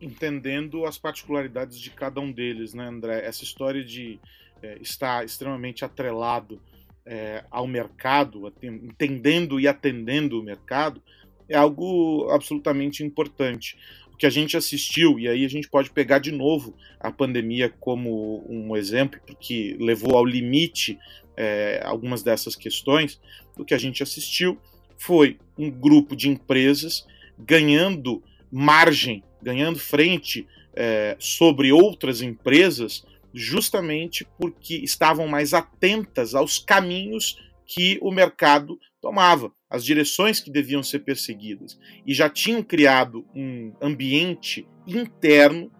Entendendo 0.00 0.84
as 0.86 0.96
particularidades 0.96 1.78
de 1.78 1.90
cada 1.90 2.20
um 2.20 2.30
deles, 2.32 2.74
né, 2.74 2.86
André? 2.86 3.24
Essa 3.24 3.44
história 3.44 3.84
de 3.84 4.20
é, 4.62 4.78
estar 4.80 5.24
extremamente 5.24 5.84
atrelado 5.84 6.60
é, 7.08 7.42
ao 7.50 7.66
mercado, 7.66 8.52
entendendo 8.62 9.58
e 9.58 9.66
atendendo 9.66 10.38
o 10.38 10.44
mercado, 10.44 11.02
é 11.48 11.56
algo 11.56 12.28
absolutamente 12.30 13.02
importante. 13.02 13.78
O 14.12 14.16
que 14.18 14.26
a 14.26 14.30
gente 14.30 14.56
assistiu, 14.56 15.18
e 15.18 15.26
aí 15.26 15.44
a 15.44 15.48
gente 15.48 15.68
pode 15.68 15.90
pegar 15.90 16.18
de 16.18 16.30
novo 16.30 16.74
a 17.00 17.10
pandemia 17.10 17.72
como 17.80 18.44
um 18.46 18.76
exemplo, 18.76 19.18
porque 19.26 19.74
levou 19.80 20.16
ao 20.16 20.24
limite 20.24 20.98
é, 21.34 21.80
algumas 21.82 22.22
dessas 22.22 22.54
questões, 22.54 23.18
o 23.56 23.64
que 23.64 23.72
a 23.72 23.78
gente 23.78 24.02
assistiu 24.02 24.58
foi 24.98 25.38
um 25.56 25.70
grupo 25.70 26.14
de 26.14 26.28
empresas 26.28 27.06
ganhando 27.38 28.22
margem, 28.50 29.22
ganhando 29.40 29.78
frente 29.78 30.46
é, 30.74 31.16
sobre 31.18 31.72
outras 31.72 32.20
empresas 32.20 33.06
justamente 33.38 34.26
porque 34.38 34.74
estavam 34.76 35.28
mais 35.28 35.54
atentas 35.54 36.34
aos 36.34 36.58
caminhos 36.58 37.38
que 37.64 37.98
o 38.02 38.10
mercado 38.10 38.78
tomava, 39.00 39.52
as 39.70 39.84
direções 39.84 40.40
que 40.40 40.50
deviam 40.50 40.82
ser 40.82 41.00
perseguidas, 41.00 41.78
e 42.06 42.12
já 42.12 42.28
tinham 42.28 42.62
criado 42.62 43.24
um 43.34 43.72
ambiente 43.80 44.66
interno 44.86 45.70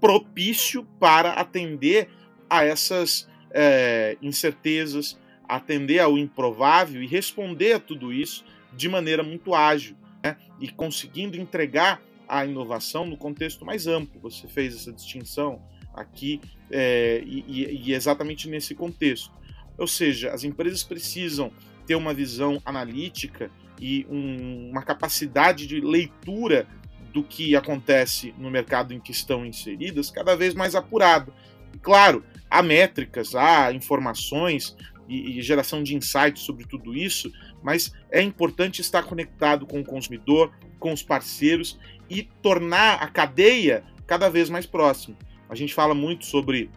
propício 0.00 0.84
para 0.98 1.34
atender 1.34 2.08
a 2.48 2.64
essas 2.64 3.28
é, 3.52 4.16
incertezas, 4.20 5.18
atender 5.48 6.00
ao 6.00 6.18
improvável 6.18 7.02
e 7.02 7.06
responder 7.06 7.74
a 7.74 7.80
tudo 7.80 8.12
isso 8.12 8.44
de 8.74 8.88
maneira 8.88 9.22
muito 9.22 9.54
ágil. 9.54 9.96
né, 10.24 10.36
e 10.60 10.68
conseguindo 10.68 11.36
entregar 11.36 12.00
a 12.28 12.46
inovação 12.46 13.04
no 13.04 13.16
contexto 13.16 13.64
mais 13.64 13.86
amplo. 13.86 14.20
Você 14.20 14.46
fez 14.48 14.74
essa 14.74 14.92
distinção 14.92 15.60
aqui 15.94 16.40
é, 16.70 17.22
e, 17.24 17.88
e 17.88 17.94
exatamente 17.94 18.48
nesse 18.48 18.74
contexto. 18.74 19.32
Ou 19.76 19.86
seja, 19.86 20.30
as 20.32 20.44
empresas 20.44 20.82
precisam 20.82 21.52
ter 21.86 21.94
uma 21.94 22.14
visão 22.14 22.60
analítica 22.64 23.50
e 23.80 24.06
um, 24.08 24.70
uma 24.70 24.82
capacidade 24.82 25.66
de 25.66 25.80
leitura 25.80 26.66
do 27.12 27.22
que 27.22 27.54
acontece 27.54 28.34
no 28.38 28.50
mercado 28.50 28.94
em 28.94 29.00
que 29.00 29.10
estão 29.10 29.44
inseridas 29.44 30.10
cada 30.10 30.34
vez 30.34 30.54
mais 30.54 30.74
apurado. 30.74 31.32
E, 31.74 31.78
claro, 31.78 32.24
há 32.48 32.62
métricas, 32.62 33.34
há 33.34 33.72
informações 33.72 34.76
e, 35.08 35.38
e 35.38 35.42
geração 35.42 35.82
de 35.82 35.94
insights 35.94 36.42
sobre 36.42 36.64
tudo 36.64 36.94
isso, 36.94 37.30
mas 37.62 37.92
é 38.10 38.22
importante 38.22 38.80
estar 38.80 39.02
conectado 39.02 39.66
com 39.66 39.80
o 39.80 39.84
consumidor, 39.84 40.52
com 40.78 40.92
os 40.92 41.02
parceiros 41.02 41.78
e 42.08 42.22
tornar 42.22 43.02
a 43.02 43.08
cadeia 43.08 43.84
cada 44.06 44.28
vez 44.28 44.48
mais 44.48 44.66
próxima. 44.66 45.16
A 45.52 45.54
gente 45.54 45.74
fala 45.74 45.94
muito 45.94 46.24
sobre 46.24 46.70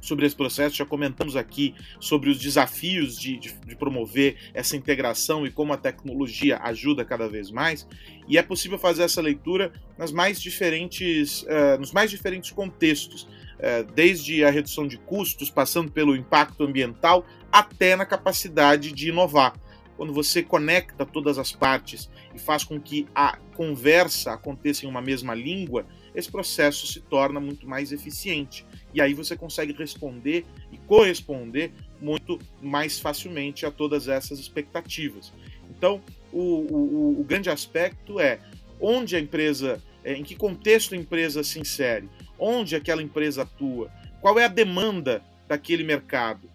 sobre 0.00 0.26
esse 0.26 0.34
processo, 0.34 0.76
já 0.76 0.84
comentamos 0.84 1.36
aqui 1.36 1.76
sobre 2.00 2.28
os 2.28 2.38
desafios 2.38 3.16
de, 3.16 3.36
de, 3.36 3.54
de, 3.54 3.76
promover 3.76 4.36
essa 4.52 4.76
integração 4.76 5.46
e 5.46 5.50
como 5.50 5.72
a 5.72 5.76
tecnologia 5.76 6.58
ajuda 6.58 7.04
cada 7.04 7.28
vez 7.28 7.52
mais, 7.52 7.86
e 8.26 8.36
é 8.36 8.42
possível 8.42 8.76
fazer 8.78 9.04
essa 9.04 9.22
leitura 9.22 9.72
nas 9.96 10.10
mais 10.10 10.42
diferentes, 10.42 11.42
uh, 11.42 11.78
nos 11.78 11.92
mais 11.92 12.10
diferentes 12.10 12.50
contextos, 12.50 13.22
uh, 13.22 13.84
desde 13.94 14.44
a 14.44 14.50
redução 14.50 14.88
de 14.88 14.98
custos, 14.98 15.50
passando 15.50 15.92
pelo 15.92 16.16
impacto 16.16 16.64
ambiental, 16.64 17.24
até 17.52 17.94
na 17.94 18.04
capacidade 18.04 18.90
de 18.90 19.08
inovar. 19.08 19.54
Quando 19.96 20.12
você 20.12 20.42
conecta 20.42 21.06
todas 21.06 21.38
as 21.38 21.52
partes 21.52 22.10
e 22.34 22.40
faz 22.40 22.64
com 22.64 22.80
que 22.80 23.06
a 23.14 23.38
conversa 23.54 24.32
aconteça 24.32 24.84
em 24.84 24.88
uma 24.88 25.00
mesma 25.00 25.32
língua, 25.32 25.86
esse 26.14 26.30
processo 26.30 26.86
se 26.86 27.00
torna 27.00 27.40
muito 27.40 27.66
mais 27.66 27.92
eficiente. 27.92 28.64
E 28.92 29.00
aí 29.00 29.14
você 29.14 29.36
consegue 29.36 29.72
responder 29.72 30.44
e 30.70 30.76
corresponder 30.78 31.72
muito 32.00 32.38
mais 32.60 32.98
facilmente 32.98 33.64
a 33.64 33.70
todas 33.70 34.08
essas 34.08 34.38
expectativas. 34.38 35.32
Então, 35.70 36.02
o, 36.32 36.38
o, 36.38 37.20
o 37.20 37.24
grande 37.24 37.50
aspecto 37.50 38.20
é 38.20 38.40
onde 38.80 39.16
a 39.16 39.20
empresa, 39.20 39.82
é, 40.04 40.14
em 40.14 40.24
que 40.24 40.34
contexto 40.34 40.94
a 40.94 40.98
empresa 40.98 41.42
se 41.42 41.58
insere, 41.60 42.08
onde 42.38 42.74
aquela 42.74 43.02
empresa 43.02 43.42
atua, 43.42 43.90
qual 44.20 44.38
é 44.38 44.44
a 44.44 44.48
demanda 44.48 45.22
daquele 45.48 45.84
mercado 45.84 46.50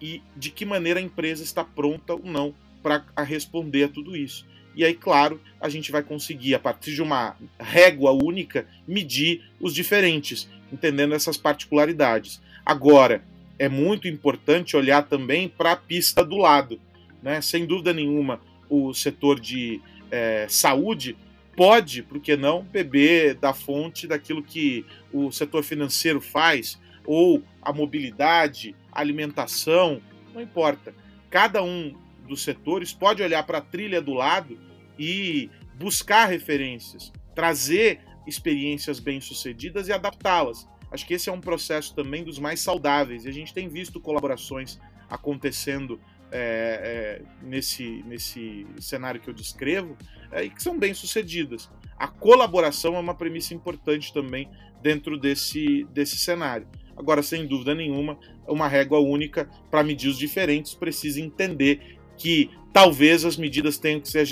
e 0.00 0.22
de 0.36 0.50
que 0.50 0.64
maneira 0.64 0.98
a 0.98 1.02
empresa 1.02 1.44
está 1.44 1.62
pronta 1.62 2.14
ou 2.14 2.24
não 2.24 2.54
para 2.82 3.04
responder 3.22 3.84
a 3.84 3.88
tudo 3.88 4.16
isso. 4.16 4.46
E 4.74 4.84
aí, 4.84 4.94
claro, 4.94 5.40
a 5.60 5.68
gente 5.68 5.92
vai 5.92 6.02
conseguir, 6.02 6.54
a 6.54 6.58
partir 6.58 6.94
de 6.94 7.02
uma 7.02 7.36
régua 7.58 8.10
única, 8.12 8.66
medir 8.86 9.44
os 9.60 9.74
diferentes, 9.74 10.48
entendendo 10.72 11.14
essas 11.14 11.36
particularidades. 11.36 12.40
Agora, 12.64 13.22
é 13.58 13.68
muito 13.68 14.08
importante 14.08 14.76
olhar 14.76 15.02
também 15.02 15.48
para 15.48 15.72
a 15.72 15.76
pista 15.76 16.24
do 16.24 16.36
lado. 16.36 16.80
Né? 17.22 17.40
Sem 17.40 17.66
dúvida 17.66 17.92
nenhuma, 17.92 18.40
o 18.68 18.94
setor 18.94 19.38
de 19.38 19.80
é, 20.10 20.46
saúde 20.48 21.16
pode, 21.54 22.02
por 22.02 22.18
que 22.18 22.36
não, 22.36 22.62
beber 22.62 23.34
da 23.34 23.52
fonte 23.52 24.06
daquilo 24.06 24.42
que 24.42 24.86
o 25.12 25.30
setor 25.30 25.62
financeiro 25.62 26.20
faz, 26.20 26.80
ou 27.04 27.42
a 27.60 27.72
mobilidade, 27.72 28.74
alimentação, 28.90 30.00
não 30.34 30.40
importa. 30.40 30.94
Cada 31.30 31.62
um 31.62 31.94
dos 32.26 32.42
setores 32.42 32.92
pode 32.92 33.22
olhar 33.22 33.42
para 33.44 33.58
a 33.58 33.62
trilha 33.62 34.00
do 34.00 34.12
lado 34.12 34.58
e 34.98 35.50
buscar 35.74 36.26
referências, 36.26 37.12
trazer 37.34 38.00
experiências 38.26 39.00
bem-sucedidas 39.00 39.88
e 39.88 39.92
adaptá-las. 39.92 40.68
Acho 40.90 41.06
que 41.06 41.14
esse 41.14 41.28
é 41.28 41.32
um 41.32 41.40
processo 41.40 41.94
também 41.94 42.22
dos 42.22 42.38
mais 42.38 42.60
saudáveis 42.60 43.24
e 43.24 43.28
a 43.28 43.32
gente 43.32 43.54
tem 43.54 43.68
visto 43.68 44.00
colaborações 44.00 44.78
acontecendo 45.08 46.00
é, 46.30 47.20
é, 47.20 47.22
nesse, 47.42 48.02
nesse 48.06 48.66
cenário 48.78 49.20
que 49.20 49.28
eu 49.28 49.34
descrevo 49.34 49.96
é, 50.30 50.44
e 50.44 50.50
que 50.50 50.62
são 50.62 50.78
bem-sucedidas. 50.78 51.70
A 51.98 52.08
colaboração 52.08 52.96
é 52.96 52.98
uma 52.98 53.14
premissa 53.14 53.54
importante 53.54 54.12
também 54.12 54.50
dentro 54.82 55.18
desse, 55.18 55.84
desse 55.92 56.16
cenário. 56.16 56.66
Agora, 56.96 57.22
sem 57.22 57.46
dúvida 57.46 57.74
nenhuma, 57.74 58.18
uma 58.46 58.68
régua 58.68 58.98
única 58.98 59.48
para 59.70 59.82
medir 59.82 60.08
os 60.08 60.18
diferentes 60.18 60.74
precisa 60.74 61.20
entender 61.20 61.98
que 62.22 62.52
talvez 62.72 63.24
as 63.24 63.36
medidas 63.36 63.78
tenham 63.78 64.00
que 64.00 64.08
ser 64.08 64.24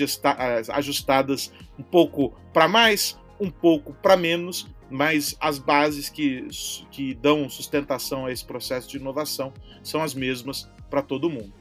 ajustadas 0.73 1.53
um 1.77 1.83
pouco 1.83 2.33
para 2.53 2.69
mais, 2.69 3.19
um 3.41 3.51
pouco 3.51 3.93
para 3.95 4.17
menos, 4.17 4.69
mas 4.89 5.37
as 5.41 5.59
bases 5.59 6.09
que, 6.09 6.47
que 6.93 7.15
dão 7.15 7.51
sustentação 7.51 8.27
a 8.27 8.33
esse 8.33 8.45
processo 8.45 8.89
de 8.89 8.97
inovação 8.97 9.53
são 9.83 10.01
as 10.05 10.15
mesmas 10.15 10.69
para 10.89 11.03
todo 11.03 11.29
mundo. 11.29 11.53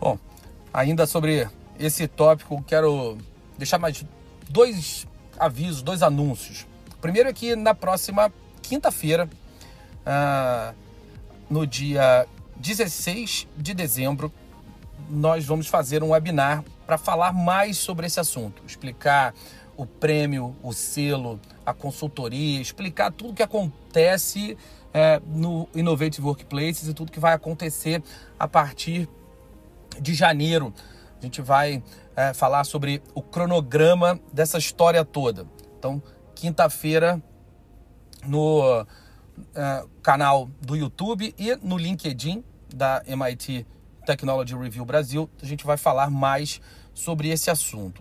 Bom, 0.00 0.18
ainda 0.72 1.06
sobre 1.06 1.46
esse 1.78 2.08
tópico, 2.08 2.64
quero 2.66 3.18
deixar 3.58 3.78
mais 3.78 4.02
dois 4.48 5.06
avisos, 5.38 5.82
dois 5.82 6.02
anúncios. 6.02 6.66
primeiro 7.02 7.28
é 7.28 7.34
que 7.34 7.54
na 7.54 7.74
próxima 7.74 8.32
quinta-feira, 8.62 9.28
ah, 10.06 10.72
no 11.50 11.66
dia 11.66 12.26
16 12.56 13.46
de 13.58 13.74
dezembro, 13.74 14.32
nós 15.10 15.44
vamos 15.44 15.66
fazer 15.66 16.02
um 16.02 16.10
webinar 16.10 16.64
para 16.86 16.96
falar 16.96 17.32
mais 17.32 17.76
sobre 17.76 18.06
esse 18.06 18.20
assunto, 18.20 18.62
explicar 18.66 19.34
o 19.76 19.84
prêmio, 19.84 20.54
o 20.62 20.72
selo, 20.72 21.40
a 21.64 21.74
consultoria, 21.74 22.60
explicar 22.60 23.10
tudo 23.10 23.34
que 23.34 23.42
acontece 23.42 24.56
é, 24.92 25.20
no 25.26 25.68
Innovative 25.74 26.26
Workplaces 26.26 26.88
e 26.88 26.94
tudo 26.94 27.10
que 27.10 27.20
vai 27.20 27.32
acontecer 27.32 28.02
a 28.38 28.46
partir 28.46 29.08
de 30.00 30.14
janeiro. 30.14 30.72
A 31.18 31.24
gente 31.24 31.42
vai 31.42 31.82
é, 32.14 32.32
falar 32.32 32.64
sobre 32.64 33.02
o 33.14 33.22
cronograma 33.22 34.20
dessa 34.32 34.58
história 34.58 35.04
toda. 35.04 35.46
Então, 35.78 36.02
quinta-feira, 36.34 37.20
no 38.26 38.86
é, 39.54 39.84
canal 40.02 40.50
do 40.60 40.76
YouTube 40.76 41.34
e 41.38 41.56
no 41.62 41.76
LinkedIn 41.76 42.44
da 42.74 43.02
MIT 43.06 43.66
Technology 44.10 44.56
Review 44.56 44.84
Brasil, 44.84 45.30
a 45.40 45.46
gente 45.46 45.64
vai 45.64 45.76
falar 45.76 46.10
mais 46.10 46.60
sobre 46.92 47.28
esse 47.28 47.48
assunto. 47.48 48.00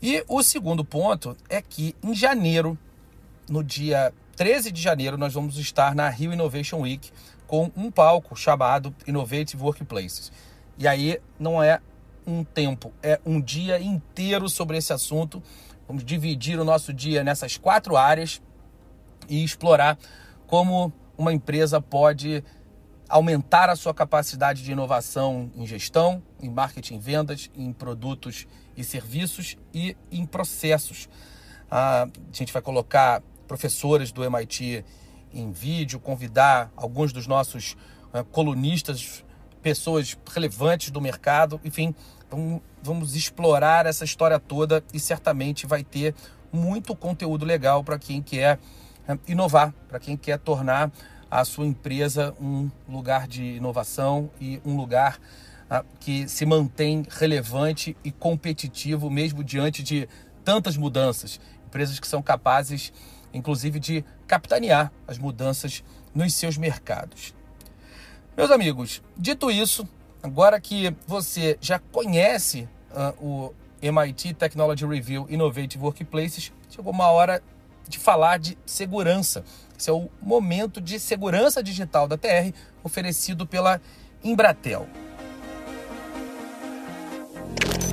E 0.00 0.24
o 0.28 0.44
segundo 0.44 0.84
ponto 0.84 1.36
é 1.48 1.60
que 1.60 1.96
em 2.00 2.14
janeiro, 2.14 2.78
no 3.48 3.64
dia 3.64 4.14
13 4.36 4.70
de 4.70 4.80
janeiro, 4.80 5.18
nós 5.18 5.34
vamos 5.34 5.58
estar 5.58 5.92
na 5.92 6.08
Rio 6.08 6.32
Innovation 6.32 6.82
Week 6.82 7.10
com 7.48 7.68
um 7.76 7.90
palco 7.90 8.36
chamado 8.36 8.94
Innovative 9.08 9.60
Workplaces. 9.60 10.30
E 10.78 10.86
aí 10.86 11.18
não 11.36 11.60
é 11.60 11.80
um 12.24 12.44
tempo, 12.44 12.92
é 13.02 13.18
um 13.26 13.40
dia 13.40 13.80
inteiro 13.80 14.48
sobre 14.48 14.76
esse 14.76 14.92
assunto. 14.92 15.42
Vamos 15.88 16.04
dividir 16.04 16.60
o 16.60 16.64
nosso 16.64 16.92
dia 16.92 17.24
nessas 17.24 17.56
quatro 17.56 17.96
áreas 17.96 18.40
e 19.28 19.42
explorar 19.42 19.98
como 20.46 20.92
uma 21.18 21.32
empresa 21.32 21.80
pode 21.80 22.44
aumentar 23.10 23.68
a 23.68 23.76
sua 23.76 23.92
capacidade 23.92 24.62
de 24.62 24.70
inovação 24.70 25.50
em 25.56 25.66
gestão, 25.66 26.22
em 26.40 26.48
marketing 26.48 26.94
e 26.94 26.98
vendas, 26.98 27.50
em 27.56 27.72
produtos 27.72 28.46
e 28.76 28.84
serviços 28.84 29.58
e 29.74 29.96
em 30.12 30.24
processos. 30.24 31.08
Ah, 31.68 32.04
a 32.04 32.36
gente 32.36 32.52
vai 32.52 32.62
colocar 32.62 33.20
professores 33.48 34.12
do 34.12 34.24
MIT 34.24 34.84
em 35.34 35.50
vídeo, 35.50 35.98
convidar 35.98 36.72
alguns 36.76 37.12
dos 37.12 37.26
nossos 37.26 37.76
ah, 38.12 38.22
colunistas, 38.22 39.24
pessoas 39.60 40.16
relevantes 40.32 40.90
do 40.90 41.00
mercado, 41.00 41.60
enfim, 41.64 41.94
vamos, 42.80 43.14
explorar 43.16 43.86
essa 43.86 44.04
história 44.04 44.38
toda 44.38 44.84
e 44.94 45.00
certamente 45.00 45.66
vai 45.66 45.82
ter 45.82 46.14
muito 46.52 46.94
conteúdo 46.94 47.44
legal 47.44 47.82
para 47.82 47.98
quem 47.98 48.22
quer 48.22 48.60
ah, 49.08 49.18
inovar, 49.26 49.74
para 49.88 49.98
quem 49.98 50.16
quer 50.16 50.38
tornar 50.38 50.92
a 51.30 51.44
sua 51.44 51.66
empresa 51.66 52.34
um 52.40 52.70
lugar 52.88 53.28
de 53.28 53.56
inovação 53.56 54.30
e 54.40 54.60
um 54.64 54.76
lugar 54.76 55.18
ah, 55.68 55.84
que 56.00 56.28
se 56.28 56.44
mantém 56.44 57.06
relevante 57.08 57.96
e 58.02 58.10
competitivo 58.10 59.08
mesmo 59.08 59.44
diante 59.44 59.82
de 59.82 60.08
tantas 60.44 60.76
mudanças. 60.76 61.38
Empresas 61.66 62.00
que 62.00 62.06
são 62.08 62.20
capazes, 62.20 62.92
inclusive, 63.32 63.78
de 63.78 64.04
capitanear 64.26 64.90
as 65.06 65.18
mudanças 65.18 65.84
nos 66.12 66.34
seus 66.34 66.56
mercados. 66.56 67.32
Meus 68.36 68.50
amigos, 68.50 69.00
dito 69.16 69.50
isso, 69.50 69.88
agora 70.22 70.60
que 70.60 70.94
você 71.06 71.56
já 71.60 71.78
conhece 71.78 72.68
uh, 72.90 73.24
o 73.24 73.54
MIT 73.80 74.34
Technology 74.34 74.84
Review 74.84 75.26
Innovative 75.30 75.82
Workplaces, 75.82 76.52
chegou 76.68 76.92
uma 76.92 77.10
hora 77.10 77.42
de 77.88 77.98
falar 77.98 78.38
de 78.38 78.56
segurança. 78.66 79.44
Esse 79.80 79.88
é 79.88 79.94
o 79.94 80.10
momento 80.20 80.78
de 80.78 81.00
segurança 81.00 81.62
digital 81.62 82.06
da 82.06 82.18
TR 82.18 82.52
oferecido 82.84 83.46
pela 83.46 83.80
Embratel. 84.22 84.86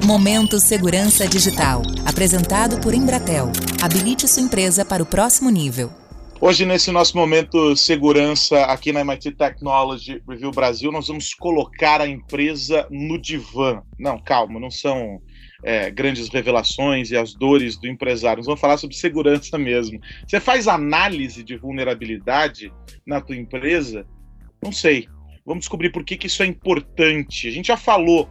Momento 0.04 0.60
Segurança 0.60 1.26
Digital, 1.26 1.82
apresentado 2.06 2.82
por 2.82 2.94
Embratel. 2.94 3.50
Habilite 3.82 4.28
sua 4.28 4.44
empresa 4.44 4.84
para 4.84 5.02
o 5.02 5.06
próximo 5.06 5.50
nível. 5.50 5.90
Hoje, 6.42 6.66
nesse 6.66 6.92
nosso 6.92 7.16
momento 7.16 7.74
segurança 7.78 8.66
aqui 8.66 8.92
na 8.92 9.00
MIT 9.00 9.32
Technology 9.32 10.22
Review 10.28 10.52
Brasil, 10.52 10.92
nós 10.92 11.08
vamos 11.08 11.34
colocar 11.34 12.02
a 12.02 12.08
empresa 12.08 12.86
no 12.92 13.18
divã. 13.18 13.82
Não, 13.98 14.20
calma, 14.20 14.60
não 14.60 14.70
são 14.70 15.22
é, 15.68 15.92
grandes 15.92 16.30
revelações 16.30 17.12
e 17.12 17.18
as 17.18 17.34
dores 17.34 17.76
do 17.76 17.88
empresário. 17.88 18.38
Nós 18.38 18.46
vamos 18.46 18.62
falar 18.62 18.78
sobre 18.78 18.96
segurança 18.96 19.58
mesmo. 19.58 20.00
Você 20.26 20.40
faz 20.40 20.66
análise 20.66 21.44
de 21.44 21.58
vulnerabilidade 21.58 22.72
na 23.06 23.20
tua 23.20 23.36
empresa? 23.36 24.08
Não 24.64 24.72
sei. 24.72 25.10
Vamos 25.46 25.64
descobrir 25.64 25.90
por 25.90 26.06
que, 26.06 26.16
que 26.16 26.28
isso 26.28 26.42
é 26.42 26.46
importante. 26.46 27.50
A 27.50 27.52
gente 27.52 27.68
já 27.68 27.76
falou, 27.76 28.30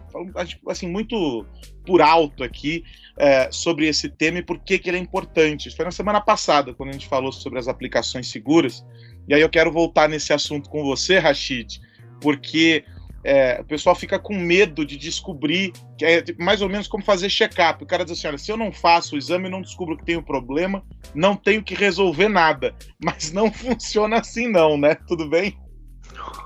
assim, 0.67 0.89
muito 0.89 1.47
por 1.85 2.01
alto 2.01 2.43
aqui 2.43 2.83
é, 3.19 3.51
sobre 3.53 3.87
esse 3.87 4.09
tema 4.09 4.39
e 4.39 4.43
por 4.43 4.59
que, 4.59 4.79
que 4.79 4.89
ele 4.89 4.97
é 4.97 5.01
importante. 5.01 5.69
Isso 5.69 5.77
foi 5.77 5.85
na 5.85 5.91
semana 5.91 6.23
passada, 6.23 6.73
quando 6.73 6.89
a 6.89 6.93
gente 6.93 7.07
falou 7.07 7.33
sobre 7.33 7.59
as 7.59 7.69
aplicações 7.69 8.29
seguras. 8.29 8.83
E 9.29 9.35
aí 9.35 9.43
eu 9.43 9.51
quero 9.51 9.71
voltar 9.71 10.09
nesse 10.09 10.33
assunto 10.33 10.71
com 10.71 10.83
você, 10.83 11.19
Rashid, 11.19 11.81
porque 12.19 12.83
é, 13.27 13.61
o 13.61 13.65
pessoal 13.65 13.97
fica 13.97 14.21
com 14.21 14.33
medo 14.33 14.87
de 14.87 14.97
descobrir, 14.97 15.73
que 15.99 16.05
é 16.05 16.23
mais 16.39 16.63
ou 16.63 16.69
menos 16.69 16.87
como 16.87 17.03
fazer 17.03 17.29
check-up. 17.29 17.83
O 17.83 17.87
cara 17.87 18.05
diz 18.05 18.17
assim: 18.17 18.29
olha, 18.29 18.39
se 18.39 18.53
eu 18.53 18.57
não 18.57 18.71
faço 18.71 19.17
o 19.17 19.19
exame, 19.19 19.49
não 19.49 19.61
descubro 19.61 19.97
que 19.97 20.05
tenho 20.05 20.23
problema, 20.23 20.85
não 21.13 21.35
tenho 21.35 21.61
que 21.61 21.75
resolver 21.75 22.29
nada. 22.29 22.73
Mas 23.05 23.33
não 23.33 23.51
funciona 23.53 24.21
assim, 24.21 24.49
não, 24.49 24.79
né? 24.79 24.95
Tudo 25.09 25.29
bem? 25.29 25.59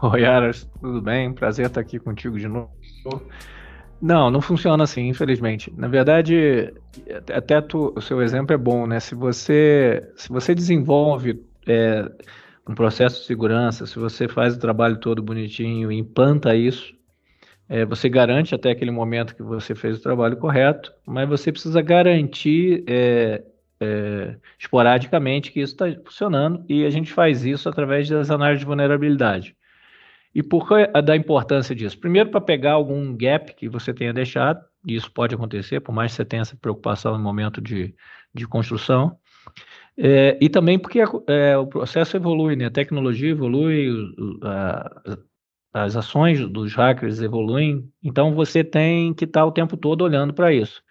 Oi, 0.03 0.25
Aras, 0.25 0.67
tudo 0.81 1.03
bem? 1.03 1.35
Prazer 1.35 1.67
estar 1.67 1.83
aqui 1.83 1.99
contigo 1.99 2.39
de 2.39 2.49
novo. 2.49 2.71
Não, 4.01 4.31
não 4.31 4.41
funciona 4.41 4.83
assim, 4.83 5.07
infelizmente. 5.07 5.71
Na 5.77 5.87
verdade, 5.87 6.73
até 7.31 7.61
tu, 7.61 7.93
o 7.95 8.01
seu 8.01 8.23
exemplo 8.23 8.55
é 8.55 8.59
bom, 8.59 8.87
né? 8.87 8.99
Se 9.01 9.15
você, 9.15 10.03
se 10.17 10.31
você 10.31 10.55
desenvolve 10.55 11.45
é, 11.69 12.11
um 12.71 12.75
processo 12.75 13.21
de 13.21 13.27
segurança, 13.27 13.85
se 13.85 13.99
você 13.99 14.29
faz 14.29 14.55
o 14.55 14.61
trabalho 14.61 14.97
todo 14.99 15.21
bonitinho 15.21 15.91
e 15.91 15.99
implanta 15.99 16.55
isso, 16.55 16.95
é, 17.69 17.85
você 17.85 18.09
garante 18.09 18.55
até 18.55 18.71
aquele 18.71 18.93
momento 18.93 19.35
que 19.35 19.43
você 19.43 19.75
fez 19.75 19.99
o 19.99 20.03
trabalho 20.03 20.37
correto, 20.37 20.93
mas 21.05 21.29
você 21.29 21.51
precisa 21.51 21.83
garantir 21.83 22.85
é, 22.87 23.43
é, 23.81 24.37
esporadicamente 24.57 25.51
que 25.51 25.61
isso 25.61 25.73
está 25.75 25.87
funcionando 26.05 26.65
e 26.69 26.85
a 26.87 26.91
gente 26.91 27.13
faz 27.13 27.45
isso 27.45 27.69
através 27.69 28.09
das 28.09 28.31
análises 28.31 28.61
de 28.61 28.67
vulnerabilidade. 28.67 29.57
E 30.33 30.41
por 30.41 30.69
que 30.69 30.87
da 31.03 31.17
importância 31.17 31.75
disso? 31.75 31.99
Primeiro, 31.99 32.31
para 32.31 32.41
pegar 32.41 32.75
algum 32.75 33.17
gap 33.17 33.53
que 33.53 33.69
você 33.69 33.93
tenha 33.93 34.13
deixado, 34.13 34.65
e 34.87 34.95
isso 34.95 35.11
pode 35.11 35.35
acontecer, 35.35 35.81
por 35.81 35.93
mais 35.93 36.13
que 36.13 36.19
você 36.19 36.25
tenha 36.25 36.43
essa 36.43 36.57
preocupação 36.57 37.19
no 37.19 37.25
momento 37.25 37.61
de, 37.61 37.93
de 38.33 38.47
construção. 38.47 39.19
É, 39.97 40.39
e 40.41 40.49
também 40.49 40.79
porque 40.79 41.01
é, 41.27 41.57
o 41.59 41.67
processo 41.67 42.17
evolui, 42.17 42.57
né? 42.57 42.67
a 42.67 42.71
tecnologia 42.71 43.31
evolui, 43.31 43.91
a, 44.43 45.19
as 45.73 45.97
ações 45.97 46.41
dos 46.49 46.75
hackers 46.75 47.21
evoluem, 47.21 47.89
então 48.03 48.35
você 48.35 48.65
tem 48.65 49.13
que 49.15 49.25
estar 49.25 49.45
o 49.45 49.53
tempo 49.53 49.77
todo 49.77 50.03
olhando 50.03 50.33
para 50.33 50.53
isso. 50.53 50.83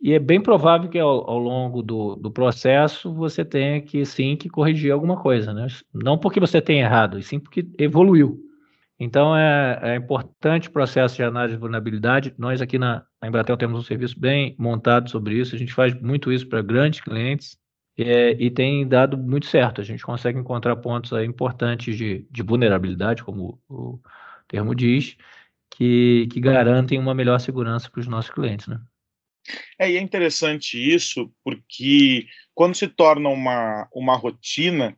E 0.00 0.12
é 0.12 0.18
bem 0.18 0.40
provável 0.40 0.90
que 0.90 0.98
ao, 0.98 1.30
ao 1.30 1.38
longo 1.38 1.82
do, 1.82 2.16
do, 2.16 2.30
processo 2.30 3.14
você 3.14 3.44
tenha 3.44 3.80
que 3.80 4.04
sim 4.04 4.36
que 4.36 4.48
corrigir 4.48 4.90
alguma 4.90 5.16
coisa, 5.16 5.54
né? 5.54 5.68
Não 5.94 6.18
porque 6.18 6.40
você 6.40 6.60
tenha 6.60 6.84
errado, 6.84 7.20
e 7.20 7.22
sim 7.22 7.38
porque 7.38 7.64
evoluiu. 7.78 8.40
Então 8.98 9.36
é, 9.36 9.78
é 9.82 9.96
importante 9.96 10.68
o 10.68 10.72
processo 10.72 11.14
de 11.16 11.22
análise 11.22 11.54
de 11.54 11.60
vulnerabilidade. 11.60 12.34
Nós 12.36 12.60
aqui 12.60 12.78
na, 12.78 13.04
na 13.20 13.28
Embratel 13.28 13.56
temos 13.56 13.78
um 13.78 13.84
serviço 13.84 14.18
bem 14.18 14.56
montado 14.58 15.08
sobre 15.08 15.36
isso. 15.36 15.54
A 15.54 15.58
gente 15.58 15.72
faz 15.72 15.94
muito 16.00 16.32
isso 16.32 16.48
para 16.48 16.62
grandes 16.62 17.00
clientes 17.00 17.56
é, 18.02 18.30
e 18.38 18.50
tem 18.50 18.86
dado 18.86 19.16
muito 19.16 19.46
certo. 19.46 19.80
A 19.80 19.84
gente 19.84 20.02
consegue 20.02 20.38
encontrar 20.38 20.76
pontos 20.76 21.12
importantes 21.24 21.96
de, 21.96 22.26
de 22.30 22.42
vulnerabilidade, 22.42 23.22
como 23.22 23.60
o, 23.68 23.98
termo 24.48 24.74
diz, 24.74 25.16
que, 25.70 26.28
que 26.30 26.40
garantem 26.40 26.98
uma 26.98 27.14
melhor 27.14 27.38
segurança 27.40 27.90
para 27.90 28.00
os 28.00 28.06
nossos 28.06 28.30
clientes, 28.30 28.66
né? 28.66 28.80
É, 29.78 29.90
e 29.90 29.96
é 29.96 30.00
interessante 30.00 30.78
isso, 30.78 31.32
porque 31.42 32.26
quando 32.54 32.76
se 32.76 32.86
torna 32.86 33.28
uma, 33.28 33.88
uma 33.92 34.16
rotina, 34.16 34.96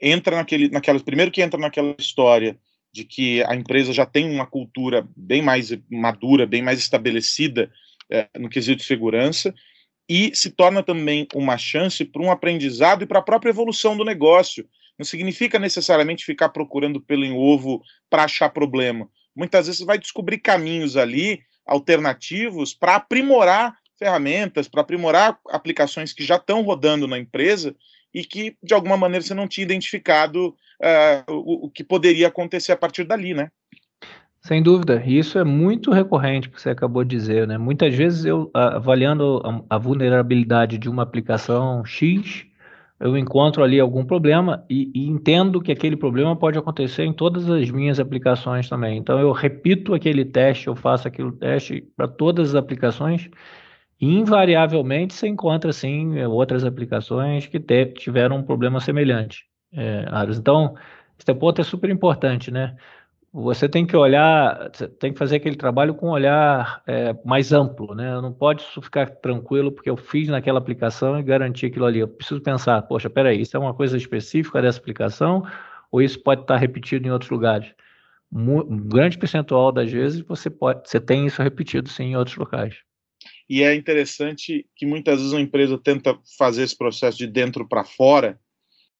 entra 0.00 0.36
naquele, 0.36 0.70
naquela. 0.70 0.98
Primeiro 1.00 1.30
que 1.30 1.42
entra 1.42 1.60
naquela 1.60 1.94
história 1.98 2.58
de 2.92 3.04
que 3.04 3.42
a 3.44 3.54
empresa 3.54 3.92
já 3.92 4.06
tem 4.06 4.30
uma 4.30 4.46
cultura 4.46 5.06
bem 5.16 5.42
mais 5.42 5.76
madura, 5.90 6.46
bem 6.46 6.62
mais 6.62 6.78
estabelecida 6.78 7.70
é, 8.10 8.28
no 8.38 8.48
quesito 8.48 8.78
de 8.78 8.84
segurança, 8.84 9.54
e 10.08 10.34
se 10.34 10.50
torna 10.50 10.82
também 10.82 11.26
uma 11.34 11.56
chance 11.56 12.04
para 12.04 12.22
um 12.22 12.30
aprendizado 12.30 13.02
e 13.02 13.06
para 13.06 13.20
a 13.20 13.22
própria 13.22 13.50
evolução 13.50 13.96
do 13.96 14.04
negócio. 14.04 14.68
Não 14.98 15.04
significa 15.04 15.58
necessariamente 15.58 16.24
ficar 16.24 16.50
procurando 16.50 17.00
pelo 17.00 17.24
em 17.24 17.32
ovo 17.32 17.82
para 18.10 18.24
achar 18.24 18.50
problema. 18.50 19.08
Muitas 19.34 19.66
vezes 19.66 19.78
você 19.78 19.84
vai 19.86 19.98
descobrir 19.98 20.38
caminhos 20.38 20.96
ali 20.96 21.40
alternativos 21.66 22.74
para 22.74 22.96
aprimorar 22.96 23.76
ferramentas, 23.98 24.68
para 24.68 24.82
aprimorar 24.82 25.38
aplicações 25.48 26.12
que 26.12 26.24
já 26.24 26.36
estão 26.36 26.62
rodando 26.62 27.06
na 27.06 27.18
empresa 27.18 27.74
e 28.12 28.24
que, 28.24 28.56
de 28.62 28.74
alguma 28.74 28.96
maneira, 28.96 29.24
você 29.24 29.32
não 29.32 29.48
tinha 29.48 29.64
identificado 29.64 30.48
uh, 30.48 31.32
o, 31.32 31.66
o, 31.66 31.70
que 31.70 31.82
poderia 31.82 32.28
acontecer 32.28 32.72
a 32.72 32.76
partir 32.76 33.04
dali, 33.04 33.32
né? 33.32 33.50
Sem 34.42 34.60
dúvida, 34.62 35.02
isso 35.06 35.38
é 35.38 35.44
muito 35.44 35.92
recorrente 35.92 36.50
que 36.50 36.60
você 36.60 36.70
acabou 36.70 37.04
de 37.04 37.16
dizer, 37.16 37.46
né? 37.46 37.56
Muitas 37.56 37.94
vezes 37.94 38.24
eu, 38.24 38.50
avaliando 38.52 39.40
a, 39.70 39.78
vulnerabilidade 39.78 40.78
de 40.78 40.88
uma 40.88 41.04
aplicação 41.04 41.84
X, 41.84 42.44
eu 42.98 43.16
encontro 43.16 43.62
ali 43.62 43.78
algum 43.78 44.04
problema 44.04 44.64
e, 44.68 44.90
e, 44.94 45.08
entendo 45.08 45.60
que 45.60 45.70
aquele 45.70 45.96
problema 45.96 46.34
pode 46.34 46.58
acontecer 46.58 47.04
em 47.04 47.12
todas 47.12 47.48
as 47.48 47.70
minhas 47.70 48.00
aplicações 48.00 48.68
também. 48.68 48.98
Então 48.98 49.18
eu 49.18 49.30
repito 49.30 49.94
aquele 49.94 50.24
teste, 50.24 50.66
eu 50.66 50.74
faço 50.74 51.06
aquele 51.06 51.32
teste 51.32 51.82
para 51.96 52.08
todas 52.08 52.50
as 52.50 52.54
aplicações 52.56 53.30
invariavelmente 54.02 55.14
você 55.14 55.28
encontra 55.28 55.72
sim 55.72 56.20
outras 56.24 56.64
aplicações 56.64 57.46
que 57.46 57.60
te, 57.60 57.86
tiveram 57.86 58.38
um 58.38 58.42
problema 58.42 58.80
semelhante. 58.80 59.44
É, 59.72 60.04
então, 60.36 60.74
esse 61.16 61.32
ponto 61.38 61.60
é 61.60 61.64
super 61.64 61.88
importante, 61.88 62.50
né? 62.50 62.76
Você 63.34 63.66
tem 63.66 63.86
que 63.86 63.96
olhar, 63.96 64.70
tem 64.98 65.10
que 65.10 65.18
fazer 65.18 65.36
aquele 65.36 65.56
trabalho 65.56 65.94
com 65.94 66.08
um 66.08 66.12
olhar 66.12 66.82
é, 66.86 67.14
mais 67.24 67.50
amplo, 67.50 67.94
né? 67.94 68.20
Não 68.20 68.30
pode 68.30 68.62
ficar 68.82 69.08
tranquilo 69.08 69.72
porque 69.72 69.88
eu 69.88 69.96
fiz 69.96 70.28
naquela 70.28 70.58
aplicação 70.58 71.18
e 71.18 71.22
garanti 71.22 71.64
aquilo 71.64 71.86
ali. 71.86 72.00
Eu 72.00 72.08
preciso 72.08 72.42
pensar, 72.42 72.82
poxa, 72.82 73.08
peraí, 73.08 73.40
isso 73.40 73.56
é 73.56 73.60
uma 73.60 73.72
coisa 73.72 73.96
específica 73.96 74.60
dessa 74.60 74.78
aplicação 74.78 75.42
ou 75.90 76.02
isso 76.02 76.22
pode 76.22 76.42
estar 76.42 76.58
repetido 76.58 77.06
em 77.06 77.10
outros 77.10 77.30
lugares? 77.30 77.72
Um 78.30 78.88
grande 78.88 79.16
percentual 79.16 79.72
das 79.72 79.90
vezes 79.90 80.20
você 80.20 80.50
pode, 80.50 80.88
você 80.88 81.00
tem 81.00 81.26
isso 81.26 81.42
repetido 81.42 81.88
sim 81.88 82.04
em 82.04 82.16
outros 82.16 82.36
locais. 82.36 82.76
E 83.48 83.62
é 83.62 83.74
interessante 83.74 84.66
que 84.76 84.86
muitas 84.86 85.16
vezes 85.18 85.32
uma 85.32 85.40
empresa 85.40 85.78
tenta 85.78 86.18
fazer 86.38 86.62
esse 86.62 86.76
processo 86.76 87.18
de 87.18 87.26
dentro 87.26 87.68
para 87.68 87.84
fora, 87.84 88.38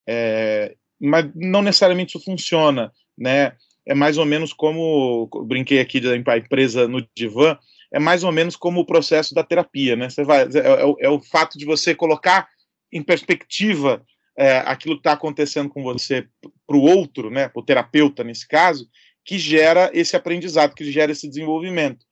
é, 0.07 0.75
mas 1.01 1.31
não 1.35 1.63
necessariamente 1.63 2.17
isso 2.17 2.25
funciona, 2.25 2.93
né? 3.17 3.57
É 3.87 3.95
mais 3.95 4.19
ou 4.19 4.25
menos 4.25 4.53
como 4.53 5.29
brinquei 5.47 5.81
aqui 5.81 6.01
da 6.01 6.17
empresa 6.17 6.87
no 6.87 7.07
divã, 7.17 7.59
é 7.93 7.99
mais 7.99 8.25
ou 8.25 8.33
menos 8.33 8.57
como 8.57 8.81
o 8.81 8.87
processo 8.87 9.35
da 9.35 9.43
terapia, 9.43 9.97
né? 9.97 10.09
Você 10.09 10.25
vai, 10.25 10.43
é, 10.43 10.47
é, 10.47 11.07
é 11.07 11.11
o 11.11 11.21
fato 11.21 11.59
de 11.59 11.65
você 11.65 11.95
colocar 11.95 12.49
em 12.93 13.03
perspectiva 13.03 14.05
é, 14.39 14.59
aquilo 14.59 14.95
que 14.95 15.01
está 15.01 15.13
acontecendo 15.13 15.69
com 15.69 15.83
você 15.83 16.27
para 16.67 16.77
o 16.77 16.83
outro, 16.83 17.31
né? 17.31 17.49
Para 17.49 17.61
o 17.61 17.65
terapeuta 17.65 18.25
nesse 18.25 18.47
caso, 18.47 18.89
que 19.25 19.39
gera 19.39 19.91
esse 19.93 20.17
aprendizado, 20.17 20.75
que 20.75 20.91
gera 20.91 21.13
esse 21.13 21.29
desenvolvimento 21.29 22.05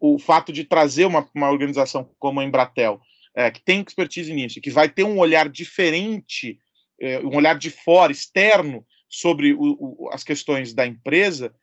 o 0.00 0.18
fato 0.18 0.52
de 0.52 0.64
trazer 0.64 1.04
uma, 1.04 1.28
uma 1.34 1.50
organização 1.50 2.08
como 2.18 2.40
a 2.40 2.44
Embratel, 2.44 3.00
é, 3.34 3.50
que 3.50 3.62
tem 3.62 3.80
expertise 3.80 4.32
nisso, 4.32 4.60
que 4.60 4.70
vai 4.70 4.88
ter 4.88 5.04
um 5.04 5.18
olhar 5.18 5.48
diferente, 5.48 6.58
é, 7.00 7.18
um 7.20 7.34
olhar 7.34 7.58
de 7.58 7.70
fora, 7.70 8.12
externo, 8.12 8.86
sobre 9.12 9.52
o, 9.52 9.76
o, 9.78 10.08
as 10.10 10.24
questões 10.24 10.72
da 10.72 10.86
empresa, 10.86 11.54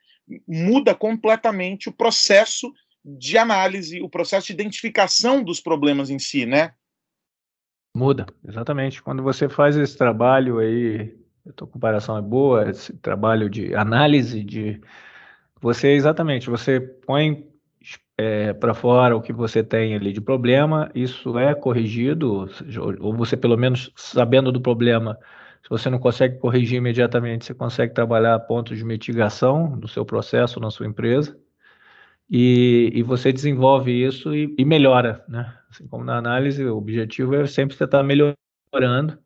muda 0.48 0.94
completamente 0.94 1.90
o 1.90 1.92
processo 1.92 2.72
de 3.04 3.38
análise, 3.38 4.02
o 4.02 4.10
processo 4.10 4.48
de 4.48 4.54
identificação 4.54 5.44
dos 5.44 5.60
problemas 5.60 6.12
em 6.12 6.20
si, 6.20 6.46
né? 6.46 6.74
Muda, 7.96 8.28
exatamente. 8.48 9.02
Quando 9.02 9.24
você 9.24 9.50
faz 9.50 9.76
esse 9.76 9.98
trabalho 9.98 10.60
aí, 10.60 11.18
a 11.48 11.54
tua 11.54 11.68
comparação 11.68 12.16
é 12.16 12.22
boa, 12.22 12.70
esse 12.70 12.94
trabalho 12.98 13.50
de 13.50 13.74
análise 13.74 14.44
de 14.44 14.80
você 15.60 15.90
exatamente, 15.90 16.50
você 16.50 16.80
põe 16.80 17.50
é, 18.18 18.54
para 18.54 18.74
fora 18.74 19.16
o 19.16 19.22
que 19.22 19.34
você 19.34 19.64
tem 19.64 19.96
ali 19.96 20.14
de 20.14 20.22
problema, 20.22 20.92
isso 20.94 21.38
é 21.40 21.56
corrigido, 21.56 22.48
ou 23.00 23.14
você 23.14 23.36
pelo 23.36 23.58
menos 23.58 23.92
sabendo 23.96 24.52
do 24.52 24.62
problema, 24.62 25.18
se 25.70 25.84
você 25.84 25.90
não 25.90 26.00
consegue 26.00 26.40
corrigir 26.40 26.78
imediatamente, 26.78 27.46
você 27.46 27.54
consegue 27.54 27.94
trabalhar 27.94 28.40
pontos 28.40 28.78
de 28.78 28.84
mitigação 28.84 29.76
no 29.76 29.88
seu 29.88 30.04
processo, 30.04 30.60
na 30.60 30.72
sua 30.72 30.88
empresa. 30.88 31.38
e, 32.30 32.92
e 32.96 33.04
você 33.04 33.32
desenvolve 33.34 33.92
isso 33.92 34.36
e, 34.36 34.56
e, 34.58 34.66
melhora, 34.66 35.24
né? 35.28 35.56
Assim 35.70 35.88
como 35.88 36.04
na 36.04 36.18
análise, 36.18 36.64
o 36.66 36.78
objetivo 36.78 37.36
é 37.36 37.48
sempre 37.48 37.76
você 37.76 37.86
estar 37.86 38.04
melhorando 38.04 39.20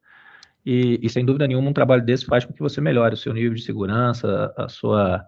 e, 0.65 0.99
e, 1.01 1.09
sem 1.09 1.25
dúvida 1.25 1.47
nenhuma 1.47 1.69
um 1.69 1.73
trabalho 1.73 2.05
desse 2.05 2.25
faz 2.25 2.45
com 2.45 2.53
que 2.53 2.61
você 2.61 2.81
melhore 2.81 3.15
o 3.15 3.17
seu 3.17 3.33
nível 3.33 3.53
de 3.53 3.63
segurança, 3.63 4.53
a 4.57 4.69
sua, 4.69 5.25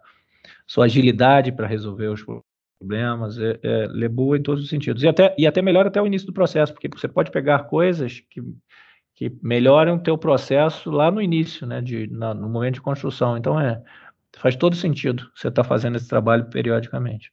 sua 0.68 0.86
agilidade 0.86 1.52
para 1.52 1.68
resolver 1.68 2.08
os 2.08 2.24
problemas, 2.80 3.38
é, 3.40 3.60
é, 3.64 3.88
Lebu 3.88 4.36
em 4.36 4.42
todos 4.44 4.64
os 4.64 4.70
sentidos. 4.70 5.04
E 5.04 5.08
até, 5.08 5.36
e 5.38 5.48
até 5.48 5.62
melhora 5.62 5.90
até 5.90 6.02
o 6.02 6.08
início 6.08 6.28
do 6.28 6.34
processo, 6.34 6.74
porque 6.74 6.90
você 6.90 7.08
pode 7.08 7.32
pegar 7.32 7.66
coisas 7.66 8.22
que, 8.30 8.42
que 9.16 9.32
melhoram 9.42 9.96
o 9.96 10.04
teu 10.04 10.18
processo 10.18 10.92
lá 10.92 11.10
no 11.10 11.22
início, 11.22 11.66
né, 11.66 11.82
de, 11.82 12.08
na, 12.08 12.34
no 12.34 12.50
momento 12.50 12.76
de 12.76 12.82
construção. 12.82 13.38
Então, 13.38 13.60
é, 13.60 13.82
faz 14.38 14.56
todo 14.56 14.76
sentido 14.76 15.32
você 15.34 15.48
estar 15.48 15.64
tá 15.64 15.68
fazendo 15.68 15.96
esse 15.96 16.08
trabalho 16.08 16.50
periodicamente. 16.50 17.32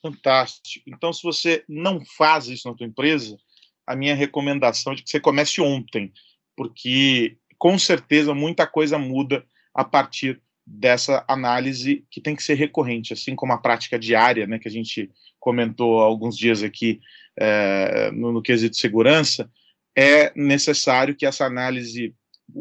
Fantástico. 0.00 0.88
Então, 0.88 1.12
se 1.12 1.22
você 1.22 1.64
não 1.68 2.00
faz 2.16 2.48
isso 2.48 2.68
na 2.68 2.74
tua 2.74 2.86
empresa, 2.86 3.36
a 3.86 3.94
minha 3.94 4.14
recomendação 4.14 4.92
é 4.92 4.96
que 4.96 5.02
você 5.04 5.20
comece 5.20 5.60
ontem, 5.60 6.12
porque 6.56 7.36
com 7.58 7.78
certeza 7.78 8.34
muita 8.34 8.66
coisa 8.66 8.98
muda 8.98 9.44
a 9.74 9.84
partir 9.84 10.40
dessa 10.66 11.24
análise 11.28 12.04
que 12.10 12.20
tem 12.20 12.36
que 12.36 12.42
ser 12.42 12.54
recorrente, 12.54 13.12
assim 13.12 13.34
como 13.34 13.52
a 13.52 13.58
prática 13.58 13.98
diária, 13.98 14.46
né, 14.46 14.58
que 14.58 14.68
a 14.68 14.70
gente 14.70 15.10
comentou 15.40 16.00
há 16.00 16.04
alguns 16.04 16.36
dias 16.36 16.62
aqui 16.62 17.00
é, 17.38 18.10
no, 18.10 18.32
no 18.32 18.42
quesito 18.42 18.76
segurança, 18.76 19.50
é 19.98 20.32
necessário 20.36 21.16
que 21.16 21.26
essa 21.26 21.44
análise, 21.44 22.14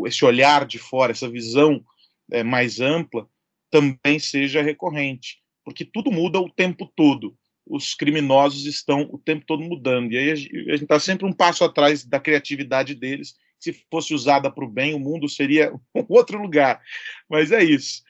esse 0.06 0.26
olhar 0.26 0.66
de 0.66 0.80
fora, 0.80 1.12
essa 1.12 1.30
visão 1.30 1.84
é, 2.32 2.44
mais 2.44 2.80
ampla, 2.80 3.28
também 3.70 4.20
seja 4.20 4.62
recorrente 4.62 5.42
porque 5.68 5.84
tudo 5.84 6.10
muda 6.10 6.40
o 6.40 6.50
tempo 6.50 6.90
todo. 6.96 7.36
Os 7.66 7.94
criminosos 7.94 8.66
estão 8.66 9.02
o 9.12 9.18
tempo 9.18 9.44
todo 9.46 9.62
mudando. 9.62 10.14
E 10.14 10.18
aí 10.18 10.32
a 10.32 10.36
gente 10.36 10.84
está 10.84 10.98
sempre 10.98 11.26
um 11.26 11.34
passo 11.34 11.66
atrás 11.66 12.06
da 12.06 12.22
criatividade 12.22 12.96
deles. 12.96 13.34
Se 13.60 13.74
fosse 13.92 14.14
usada 14.14 14.50
para 14.50 14.64
o 14.64 14.70
bem, 14.70 14.96
o 14.96 15.00
mundo 15.00 15.28
seria 15.28 15.74
um 15.94 16.06
outro 16.08 16.42
lugar. 16.42 16.82
Mas 17.30 17.52
é 17.52 17.62
isso. 17.62 18.02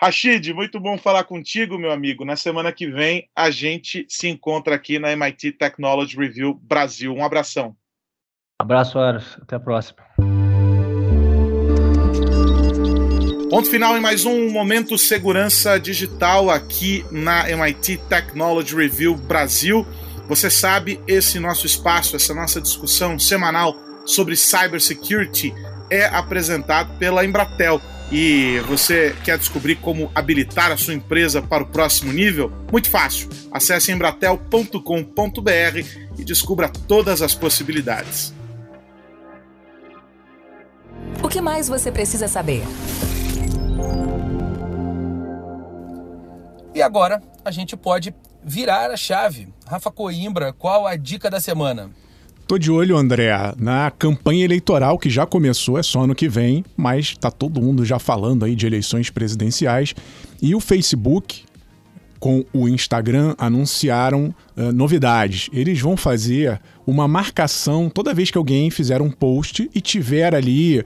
Rashid, 0.00 0.54
muito 0.54 0.78
bom 0.78 0.96
falar 0.96 1.24
contigo, 1.24 1.76
meu 1.76 1.90
amigo. 1.90 2.24
Na 2.24 2.36
semana 2.36 2.72
que 2.72 2.86
vem, 2.86 3.28
a 3.34 3.50
gente 3.50 4.06
se 4.08 4.28
encontra 4.28 4.76
aqui 4.76 5.00
na 5.00 5.10
MIT 5.10 5.50
Technology 5.54 6.16
Review 6.16 6.54
Brasil. 6.54 7.12
Um 7.12 7.24
abração. 7.24 7.76
Abraço, 8.60 8.98
Aros. 8.98 9.38
Até 9.40 9.56
a 9.56 9.60
próxima. 9.60 9.96
Ponto 13.48 13.70
final 13.70 13.96
em 13.96 14.00
mais 14.00 14.26
um 14.26 14.50
Momento 14.50 14.98
Segurança 14.98 15.80
Digital 15.80 16.50
aqui 16.50 17.02
na 17.10 17.50
MIT 17.50 18.02
Technology 18.06 18.76
Review 18.76 19.16
Brasil. 19.16 19.86
Você 20.28 20.50
sabe, 20.50 21.00
esse 21.08 21.40
nosso 21.40 21.64
espaço, 21.64 22.14
essa 22.14 22.34
nossa 22.34 22.60
discussão 22.60 23.18
semanal 23.18 23.74
sobre 24.04 24.36
cybersecurity 24.36 25.54
é 25.88 26.04
apresentado 26.04 26.98
pela 26.98 27.24
Embratel. 27.24 27.80
E 28.12 28.60
você 28.66 29.16
quer 29.24 29.38
descobrir 29.38 29.76
como 29.76 30.10
habilitar 30.14 30.70
a 30.70 30.76
sua 30.76 30.92
empresa 30.92 31.40
para 31.40 31.62
o 31.62 31.66
próximo 31.66 32.12
nível? 32.12 32.52
Muito 32.70 32.90
fácil. 32.90 33.30
Acesse 33.50 33.90
embratel.com.br 33.90 35.78
e 36.18 36.24
descubra 36.24 36.68
todas 36.68 37.22
as 37.22 37.34
possibilidades. 37.34 38.38
O 41.22 41.28
que 41.28 41.40
mais 41.40 41.68
você 41.68 41.92
precisa 41.92 42.28
saber? 42.28 42.62
E 46.74 46.82
agora 46.82 47.20
a 47.44 47.50
gente 47.50 47.76
pode 47.76 48.14
virar 48.42 48.90
a 48.90 48.96
chave. 48.96 49.48
Rafa 49.66 49.90
Coimbra, 49.90 50.52
qual 50.52 50.86
a 50.86 50.96
dica 50.96 51.28
da 51.30 51.40
semana? 51.40 51.90
Tô 52.46 52.58
de 52.58 52.70
olho, 52.70 52.96
André, 52.96 53.30
na 53.58 53.92
campanha 53.92 54.44
eleitoral 54.44 54.98
que 54.98 55.08
já 55.08 55.24
começou, 55.24 55.78
é 55.78 55.84
só 55.84 56.00
ano 56.02 56.16
que 56.16 56.28
vem, 56.28 56.64
mas 56.76 57.16
tá 57.16 57.30
todo 57.30 57.62
mundo 57.62 57.84
já 57.84 57.98
falando 57.98 58.44
aí 58.44 58.56
de 58.56 58.66
eleições 58.66 59.08
presidenciais. 59.08 59.94
E 60.42 60.52
o 60.54 60.58
Facebook 60.58 61.44
com 62.20 62.44
o 62.52 62.68
Instagram 62.68 63.34
anunciaram 63.38 64.34
uh, 64.54 64.70
novidades. 64.72 65.48
Eles 65.52 65.80
vão 65.80 65.96
fazer 65.96 66.60
uma 66.86 67.08
marcação 67.08 67.88
toda 67.88 68.12
vez 68.12 68.30
que 68.30 68.36
alguém 68.36 68.70
fizer 68.70 69.00
um 69.00 69.10
post 69.10 69.68
e 69.74 69.80
tiver 69.80 70.34
ali 70.34 70.84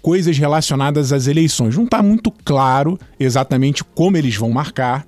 coisas 0.00 0.38
relacionadas 0.38 1.12
às 1.12 1.26
eleições. 1.26 1.76
Não 1.76 1.84
está 1.84 2.02
muito 2.02 2.30
claro 2.30 2.98
exatamente 3.18 3.84
como 3.84 4.16
eles 4.16 4.34
vão 4.34 4.50
marcar, 4.50 5.06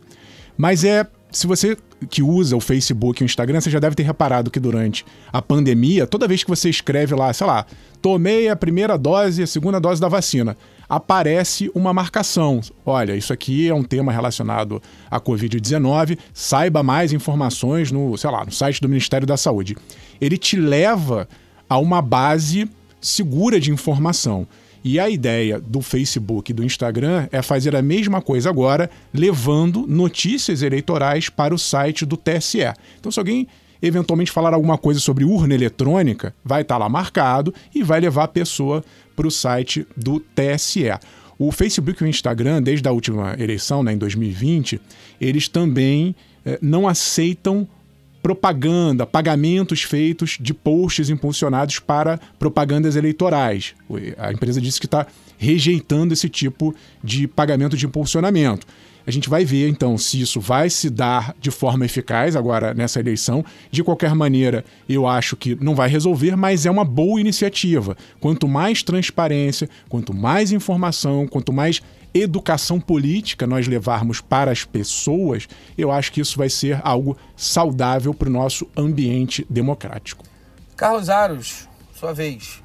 mas 0.56 0.84
é. 0.84 1.06
Se 1.30 1.46
você 1.46 1.78
que 2.10 2.22
usa 2.22 2.54
o 2.54 2.60
Facebook 2.60 3.22
e 3.22 3.24
o 3.24 3.26
Instagram, 3.26 3.58
você 3.58 3.70
já 3.70 3.78
deve 3.78 3.96
ter 3.96 4.02
reparado 4.02 4.50
que 4.50 4.60
durante 4.60 5.02
a 5.32 5.40
pandemia, 5.40 6.06
toda 6.06 6.28
vez 6.28 6.44
que 6.44 6.50
você 6.50 6.68
escreve 6.68 7.14
lá, 7.14 7.32
sei 7.32 7.46
lá, 7.46 7.64
tomei 8.02 8.50
a 8.50 8.56
primeira 8.56 8.98
dose 8.98 9.40
e 9.40 9.44
a 9.44 9.46
segunda 9.46 9.80
dose 9.80 9.98
da 9.98 10.08
vacina, 10.08 10.54
aparece 10.92 11.70
uma 11.74 11.90
marcação. 11.90 12.60
Olha, 12.84 13.16
isso 13.16 13.32
aqui 13.32 13.66
é 13.66 13.74
um 13.74 13.82
tema 13.82 14.12
relacionado 14.12 14.82
à 15.10 15.18
Covid-19, 15.18 16.18
saiba 16.34 16.82
mais 16.82 17.14
informações 17.14 17.90
no, 17.90 18.14
sei 18.18 18.30
lá, 18.30 18.44
no 18.44 18.52
site 18.52 18.78
do 18.78 18.90
Ministério 18.90 19.26
da 19.26 19.38
Saúde. 19.38 19.74
Ele 20.20 20.36
te 20.36 20.54
leva 20.54 21.26
a 21.66 21.78
uma 21.78 22.02
base 22.02 22.68
segura 23.00 23.58
de 23.58 23.70
informação. 23.70 24.46
E 24.84 25.00
a 25.00 25.08
ideia 25.08 25.58
do 25.58 25.80
Facebook 25.80 26.50
e 26.50 26.54
do 26.54 26.62
Instagram 26.62 27.26
é 27.32 27.40
fazer 27.40 27.74
a 27.74 27.80
mesma 27.80 28.20
coisa 28.20 28.50
agora, 28.50 28.90
levando 29.14 29.86
notícias 29.86 30.60
eleitorais 30.60 31.30
para 31.30 31.54
o 31.54 31.58
site 31.58 32.04
do 32.04 32.18
TSE. 32.18 32.70
Então, 33.00 33.10
se 33.10 33.18
alguém 33.18 33.48
eventualmente 33.82 34.30
falar 34.30 34.54
alguma 34.54 34.78
coisa 34.78 35.00
sobre 35.00 35.24
urna 35.24 35.54
eletrônica, 35.54 36.34
vai 36.44 36.62
estar 36.62 36.78
lá 36.78 36.88
marcado 36.88 37.52
e 37.74 37.82
vai 37.82 38.00
levar 38.00 38.24
a 38.24 38.28
pessoa 38.28 38.84
para 39.16 39.26
o 39.26 39.30
site 39.30 39.86
do 39.96 40.20
TSE. 40.20 40.92
O 41.38 41.50
Facebook 41.50 42.02
e 42.02 42.06
o 42.06 42.08
Instagram, 42.08 42.62
desde 42.62 42.88
a 42.88 42.92
última 42.92 43.34
eleição, 43.38 43.82
né, 43.82 43.92
em 43.92 43.98
2020, 43.98 44.80
eles 45.20 45.48
também 45.48 46.14
eh, 46.46 46.58
não 46.62 46.86
aceitam 46.86 47.66
propaganda, 48.22 49.04
pagamentos 49.04 49.82
feitos 49.82 50.38
de 50.40 50.54
posts 50.54 51.10
impulsionados 51.10 51.80
para 51.80 52.20
propagandas 52.38 52.94
eleitorais. 52.94 53.74
A 54.16 54.32
empresa 54.32 54.60
disse 54.60 54.78
que 54.78 54.86
está 54.86 55.06
rejeitando 55.36 56.12
esse 56.12 56.28
tipo 56.28 56.72
de 57.02 57.26
pagamento 57.26 57.76
de 57.76 57.84
impulsionamento. 57.84 58.64
A 59.06 59.10
gente 59.10 59.28
vai 59.28 59.44
ver 59.44 59.68
então 59.68 59.98
se 59.98 60.20
isso 60.20 60.40
vai 60.40 60.70
se 60.70 60.88
dar 60.88 61.34
de 61.40 61.50
forma 61.50 61.84
eficaz 61.84 62.36
agora 62.36 62.72
nessa 62.72 63.00
eleição. 63.00 63.44
De 63.70 63.82
qualquer 63.82 64.14
maneira, 64.14 64.64
eu 64.88 65.06
acho 65.06 65.36
que 65.36 65.56
não 65.60 65.74
vai 65.74 65.88
resolver, 65.88 66.36
mas 66.36 66.66
é 66.66 66.70
uma 66.70 66.84
boa 66.84 67.20
iniciativa. 67.20 67.96
Quanto 68.20 68.46
mais 68.46 68.82
transparência, 68.82 69.68
quanto 69.88 70.14
mais 70.14 70.52
informação, 70.52 71.26
quanto 71.26 71.52
mais 71.52 71.82
educação 72.14 72.78
política 72.78 73.46
nós 73.46 73.66
levarmos 73.66 74.20
para 74.20 74.50
as 74.50 74.64
pessoas, 74.64 75.48
eu 75.76 75.90
acho 75.90 76.12
que 76.12 76.20
isso 76.20 76.36
vai 76.36 76.48
ser 76.48 76.80
algo 76.84 77.16
saudável 77.36 78.12
para 78.12 78.28
o 78.28 78.32
nosso 78.32 78.68
ambiente 78.76 79.46
democrático. 79.48 80.24
Carlos 80.76 81.08
Aros, 81.08 81.68
sua 81.94 82.12
vez. 82.12 82.62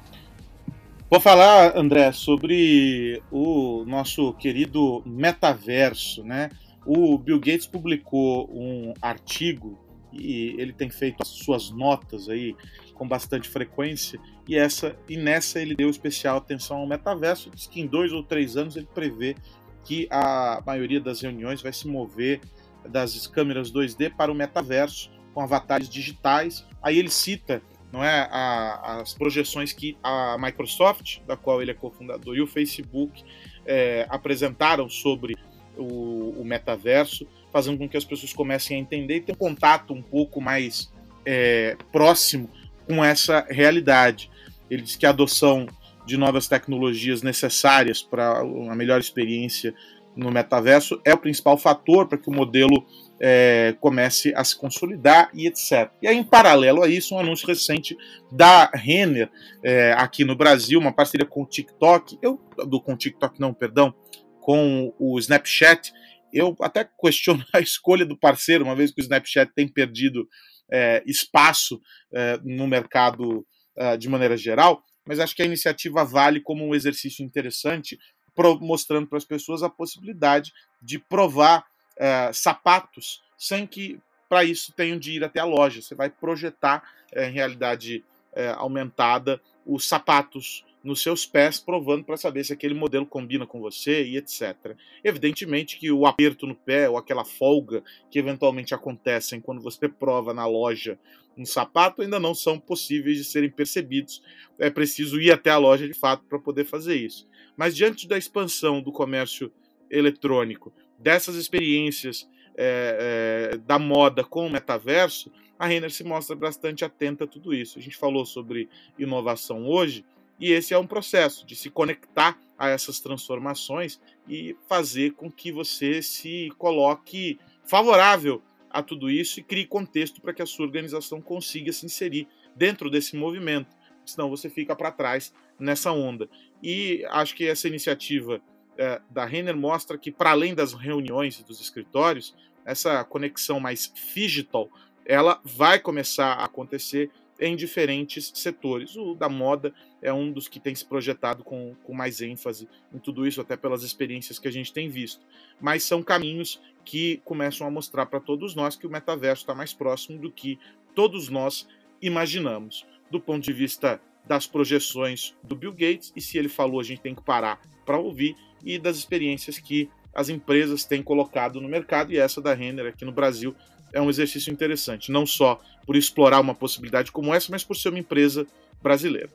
Vou 1.10 1.20
falar, 1.20 1.74
André, 1.74 2.12
sobre 2.12 3.22
o 3.32 3.82
nosso 3.86 4.34
querido 4.34 5.02
metaverso, 5.06 6.22
né? 6.22 6.50
O 6.84 7.16
Bill 7.16 7.38
Gates 7.38 7.66
publicou 7.66 8.46
um 8.52 8.92
artigo 9.00 9.78
e 10.12 10.54
ele 10.58 10.70
tem 10.70 10.90
feito 10.90 11.22
as 11.22 11.28
suas 11.28 11.70
notas 11.70 12.28
aí 12.28 12.54
com 12.92 13.08
bastante 13.08 13.48
frequência 13.48 14.20
e 14.46 14.54
essa 14.54 14.94
e 15.08 15.16
nessa 15.16 15.58
ele 15.60 15.74
deu 15.74 15.88
especial 15.88 16.36
atenção 16.36 16.78
ao 16.78 16.86
metaverso 16.86 17.50
diz 17.50 17.66
que 17.66 17.80
em 17.80 17.86
dois 17.86 18.10
ou 18.10 18.22
três 18.22 18.56
anos 18.56 18.74
ele 18.74 18.88
prevê 18.94 19.36
que 19.84 20.08
a 20.10 20.62
maioria 20.66 20.98
das 20.98 21.20
reuniões 21.20 21.60
vai 21.60 21.74
se 21.74 21.86
mover 21.86 22.40
das 22.88 23.26
câmeras 23.26 23.70
2D 23.70 24.14
para 24.16 24.32
o 24.32 24.34
metaverso 24.34 25.10
com 25.34 25.42
avatares 25.42 25.90
digitais 25.90 26.66
aí 26.82 26.98
ele 26.98 27.10
cita 27.10 27.62
não 27.92 28.04
é 28.04 28.28
a, 28.30 29.00
as 29.00 29.14
projeções 29.14 29.72
que 29.72 29.96
a 30.02 30.36
Microsoft 30.38 31.20
da 31.26 31.36
qual 31.36 31.62
ele 31.62 31.70
é 31.70 31.74
cofundador 31.74 32.36
e 32.36 32.42
o 32.42 32.46
Facebook 32.46 33.24
é, 33.66 34.06
apresentaram 34.08 34.88
sobre 34.88 35.36
o, 35.76 36.40
o 36.40 36.44
metaverso 36.44 37.26
fazendo 37.52 37.78
com 37.78 37.88
que 37.88 37.96
as 37.96 38.04
pessoas 38.04 38.32
comecem 38.32 38.76
a 38.76 38.80
entender 38.80 39.16
e 39.16 39.20
ter 39.20 39.32
um 39.32 39.36
contato 39.36 39.92
um 39.92 40.02
pouco 40.02 40.40
mais 40.40 40.92
é, 41.24 41.76
próximo 41.90 42.50
com 42.86 43.04
essa 43.04 43.46
realidade. 43.48 44.30
Ele 44.70 44.82
diz 44.82 44.96
que 44.96 45.06
a 45.06 45.10
adoção 45.10 45.66
de 46.06 46.16
novas 46.16 46.48
tecnologias 46.48 47.22
necessárias 47.22 48.02
para 48.02 48.42
uma 48.42 48.74
melhor 48.74 49.00
experiência 49.00 49.74
no 50.16 50.30
metaverso 50.30 51.00
é 51.04 51.12
o 51.14 51.18
principal 51.18 51.56
fator 51.56 52.06
para 52.06 52.18
que 52.18 52.28
o 52.28 52.32
modelo 52.32 52.84
é, 53.20 53.76
comece 53.80 54.32
a 54.34 54.44
se 54.44 54.56
consolidar 54.56 55.30
e 55.34 55.46
etc. 55.46 55.90
E 56.00 56.06
aí, 56.06 56.16
em 56.16 56.24
paralelo 56.24 56.82
a 56.82 56.88
isso, 56.88 57.14
um 57.14 57.18
anúncio 57.18 57.46
recente 57.46 57.96
da 58.30 58.66
Renner 58.72 59.30
é, 59.62 59.92
aqui 59.92 60.24
no 60.24 60.36
Brasil, 60.36 60.78
uma 60.78 60.92
parceria 60.92 61.26
com 61.26 61.42
o 61.42 61.46
TikTok, 61.46 62.18
eu, 62.22 62.40
do 62.66 62.80
com 62.80 62.94
o 62.94 62.96
TikTok 62.96 63.40
não, 63.40 63.52
perdão, 63.52 63.94
com 64.40 64.94
o 64.98 65.18
Snapchat, 65.18 65.92
eu 66.32 66.56
até 66.60 66.88
questiono 67.00 67.44
a 67.52 67.60
escolha 67.60 68.04
do 68.06 68.16
parceiro, 68.16 68.64
uma 68.64 68.76
vez 68.76 68.92
que 68.92 69.00
o 69.00 69.02
Snapchat 69.02 69.52
tem 69.54 69.66
perdido 69.66 70.28
é, 70.70 71.02
espaço 71.06 71.80
é, 72.12 72.38
no 72.44 72.66
mercado 72.66 73.46
é, 73.76 73.96
de 73.96 74.08
maneira 74.08 74.36
geral, 74.36 74.82
mas 75.06 75.18
acho 75.18 75.34
que 75.34 75.42
a 75.42 75.46
iniciativa 75.46 76.04
vale 76.04 76.40
como 76.40 76.64
um 76.64 76.74
exercício 76.74 77.24
interessante, 77.24 77.98
pro, 78.34 78.60
mostrando 78.60 79.08
para 79.08 79.18
as 79.18 79.24
pessoas 79.24 79.62
a 79.62 79.70
possibilidade 79.70 80.52
de 80.82 80.98
provar 80.98 81.64
é, 81.98 82.30
sapatos 82.32 83.22
sem 83.36 83.66
que 83.66 84.00
para 84.28 84.44
isso 84.44 84.72
tenham 84.72 84.98
de 84.98 85.12
ir 85.12 85.24
até 85.24 85.40
a 85.40 85.44
loja. 85.44 85.82
Você 85.82 85.94
vai 85.94 86.10
projetar 86.10 86.82
é, 87.12 87.28
em 87.28 87.32
realidade 87.32 88.04
é, 88.32 88.50
aumentada 88.50 89.40
os 89.66 89.86
sapatos 89.86 90.64
nos 90.82 91.02
seus 91.02 91.26
pés, 91.26 91.58
provando 91.58 92.04
para 92.04 92.16
saber 92.16 92.44
se 92.44 92.52
aquele 92.52 92.72
modelo 92.72 93.04
combina 93.04 93.46
com 93.46 93.60
você 93.60 94.04
e 94.04 94.16
etc. 94.16 94.76
Evidentemente 95.02 95.76
que 95.76 95.90
o 95.90 96.06
aperto 96.06 96.46
no 96.46 96.54
pé 96.54 96.88
ou 96.88 96.96
aquela 96.96 97.24
folga 97.24 97.82
que 98.10 98.18
eventualmente 98.18 98.74
acontecem 98.74 99.40
quando 99.40 99.60
você 99.60 99.88
prova 99.88 100.32
na 100.32 100.46
loja 100.46 100.98
um 101.38 101.46
sapato 101.46 102.02
ainda 102.02 102.18
não 102.18 102.34
são 102.34 102.58
possíveis 102.58 103.16
de 103.16 103.24
serem 103.24 103.48
percebidos. 103.48 104.20
É 104.58 104.68
preciso 104.68 105.20
ir 105.20 105.30
até 105.30 105.50
a 105.50 105.56
loja 105.56 105.86
de 105.86 105.94
fato 105.94 106.24
para 106.28 106.38
poder 106.38 106.64
fazer 106.64 106.96
isso. 106.96 107.28
Mas 107.56 107.76
diante 107.76 108.08
da 108.08 108.18
expansão 108.18 108.82
do 108.82 108.90
comércio 108.90 109.52
eletrônico, 109.88 110.72
dessas 110.98 111.36
experiências 111.36 112.28
é, 112.56 113.52
é, 113.52 113.56
da 113.58 113.78
moda 113.78 114.24
com 114.24 114.46
o 114.46 114.50
metaverso, 114.50 115.30
a 115.58 115.66
Renner 115.66 115.90
se 115.90 116.04
mostra 116.04 116.36
bastante 116.36 116.84
atenta 116.84 117.24
a 117.24 117.26
tudo 117.26 117.54
isso. 117.54 117.78
A 117.78 117.82
gente 117.82 117.96
falou 117.96 118.24
sobre 118.26 118.68
inovação 118.98 119.66
hoje, 119.66 120.04
e 120.40 120.52
esse 120.52 120.72
é 120.72 120.78
um 120.78 120.86
processo 120.86 121.46
de 121.46 121.56
se 121.56 121.68
conectar 121.68 122.38
a 122.56 122.68
essas 122.68 123.00
transformações 123.00 124.00
e 124.28 124.56
fazer 124.68 125.12
com 125.12 125.30
que 125.30 125.50
você 125.50 126.02
se 126.02 126.50
coloque 126.58 127.38
favorável 127.64 128.42
a 128.70 128.82
tudo 128.82 129.10
isso 129.10 129.40
e 129.40 129.42
crie 129.42 129.66
contexto 129.66 130.20
para 130.20 130.32
que 130.32 130.42
a 130.42 130.46
sua 130.46 130.66
organização 130.66 131.20
consiga 131.20 131.72
se 131.72 131.86
inserir 131.86 132.28
dentro 132.54 132.90
desse 132.90 133.16
movimento. 133.16 133.76
Senão 134.04 134.30
você 134.30 134.48
fica 134.48 134.74
para 134.74 134.90
trás 134.90 135.32
nessa 135.58 135.92
onda. 135.92 136.28
E 136.62 137.04
acho 137.10 137.34
que 137.34 137.46
essa 137.46 137.68
iniciativa 137.68 138.40
é, 138.78 139.00
da 139.10 139.24
Renner 139.24 139.56
mostra 139.56 139.98
que, 139.98 140.10
para 140.10 140.30
além 140.30 140.54
das 140.54 140.72
reuniões 140.72 141.40
e 141.40 141.44
dos 141.44 141.60
escritórios, 141.60 142.34
essa 142.64 143.02
conexão 143.04 143.58
mais 143.58 143.92
digital 144.14 144.70
ela 145.08 145.40
vai 145.42 145.80
começar 145.80 146.34
a 146.34 146.44
acontecer 146.44 147.10
em 147.40 147.56
diferentes 147.56 148.30
setores. 148.34 148.94
O 148.94 149.14
da 149.14 149.28
moda 149.28 149.72
é 150.02 150.12
um 150.12 150.30
dos 150.30 150.48
que 150.48 150.60
tem 150.60 150.74
se 150.74 150.84
projetado 150.84 151.42
com, 151.42 151.74
com 151.82 151.94
mais 151.94 152.20
ênfase 152.20 152.68
em 152.92 152.98
tudo 152.98 153.26
isso, 153.26 153.40
até 153.40 153.56
pelas 153.56 153.82
experiências 153.82 154.38
que 154.38 154.46
a 154.46 154.50
gente 154.52 154.70
tem 154.70 154.88
visto. 154.88 155.24
Mas 155.58 155.82
são 155.82 156.02
caminhos 156.02 156.60
que 156.84 157.22
começam 157.24 157.66
a 157.66 157.70
mostrar 157.70 158.04
para 158.06 158.20
todos 158.20 158.54
nós 158.54 158.76
que 158.76 158.86
o 158.86 158.90
metaverso 158.90 159.44
está 159.44 159.54
mais 159.54 159.72
próximo 159.72 160.18
do 160.18 160.30
que 160.30 160.58
todos 160.94 161.30
nós 161.30 161.66
imaginamos. 162.02 162.86
Do 163.10 163.18
ponto 163.18 163.42
de 163.42 163.52
vista 163.52 163.98
das 164.26 164.46
projeções 164.46 165.34
do 165.42 165.56
Bill 165.56 165.72
Gates, 165.72 166.12
e 166.14 166.20
se 166.20 166.36
ele 166.36 166.50
falou, 166.50 166.80
a 166.80 166.84
gente 166.84 167.00
tem 167.00 167.14
que 167.14 167.22
parar 167.22 167.58
para 167.86 167.98
ouvir, 167.98 168.36
e 168.64 168.78
das 168.78 168.96
experiências 168.96 169.58
que 169.58 169.90
as 170.14 170.28
empresas 170.28 170.84
têm 170.84 171.02
colocado 171.02 171.60
no 171.60 171.68
mercado, 171.68 172.12
e 172.12 172.18
essa 172.18 172.40
da 172.40 172.54
Renner 172.54 172.86
aqui 172.86 173.04
no 173.04 173.12
Brasil 173.12 173.54
é 173.92 174.00
um 174.00 174.08
exercício 174.10 174.52
interessante, 174.52 175.12
não 175.12 175.26
só 175.26 175.60
por 175.86 175.96
explorar 175.96 176.40
uma 176.40 176.54
possibilidade 176.54 177.12
como 177.12 177.34
essa, 177.34 177.50
mas 177.50 177.64
por 177.64 177.76
ser 177.76 177.90
uma 177.90 177.98
empresa 177.98 178.46
brasileira. 178.82 179.28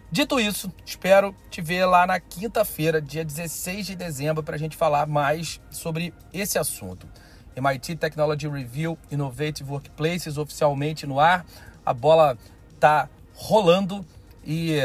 Dito 0.10 0.40
isso, 0.40 0.72
espero 0.86 1.36
te 1.50 1.62
ver 1.62 1.86
lá 1.86 2.08
na 2.08 2.18
quinta-feira, 2.18 3.02
dia 3.02 3.26
16 3.26 3.88
de 3.88 3.96
dezembro, 3.96 4.42
para 4.42 4.56
a 4.56 4.58
gente 4.58 4.78
falar 4.78 5.06
mais 5.06 5.60
sobre 5.70 6.14
esse 6.34 6.58
assunto. 6.58 7.06
MIT 7.54 7.98
Technology 7.98 8.48
Review 8.48 8.98
Innovative 9.12 9.70
Workplaces 9.70 10.38
oficialmente 10.38 11.06
no 11.06 11.20
ar. 11.20 11.46
A 11.86 11.94
bola 11.94 12.38
está 12.74 13.10
rolando 13.34 14.06
e 14.46 14.80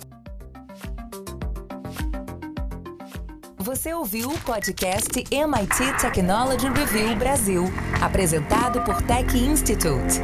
Você 3.62 3.94
ouviu 3.94 4.30
o 4.30 4.40
podcast 4.40 5.12
MIT 5.30 6.02
Technology 6.02 6.68
Review 6.68 7.16
Brasil, 7.16 7.66
apresentado 8.02 8.82
por 8.84 9.00
Tech 9.04 9.38
Institute. 9.38 10.20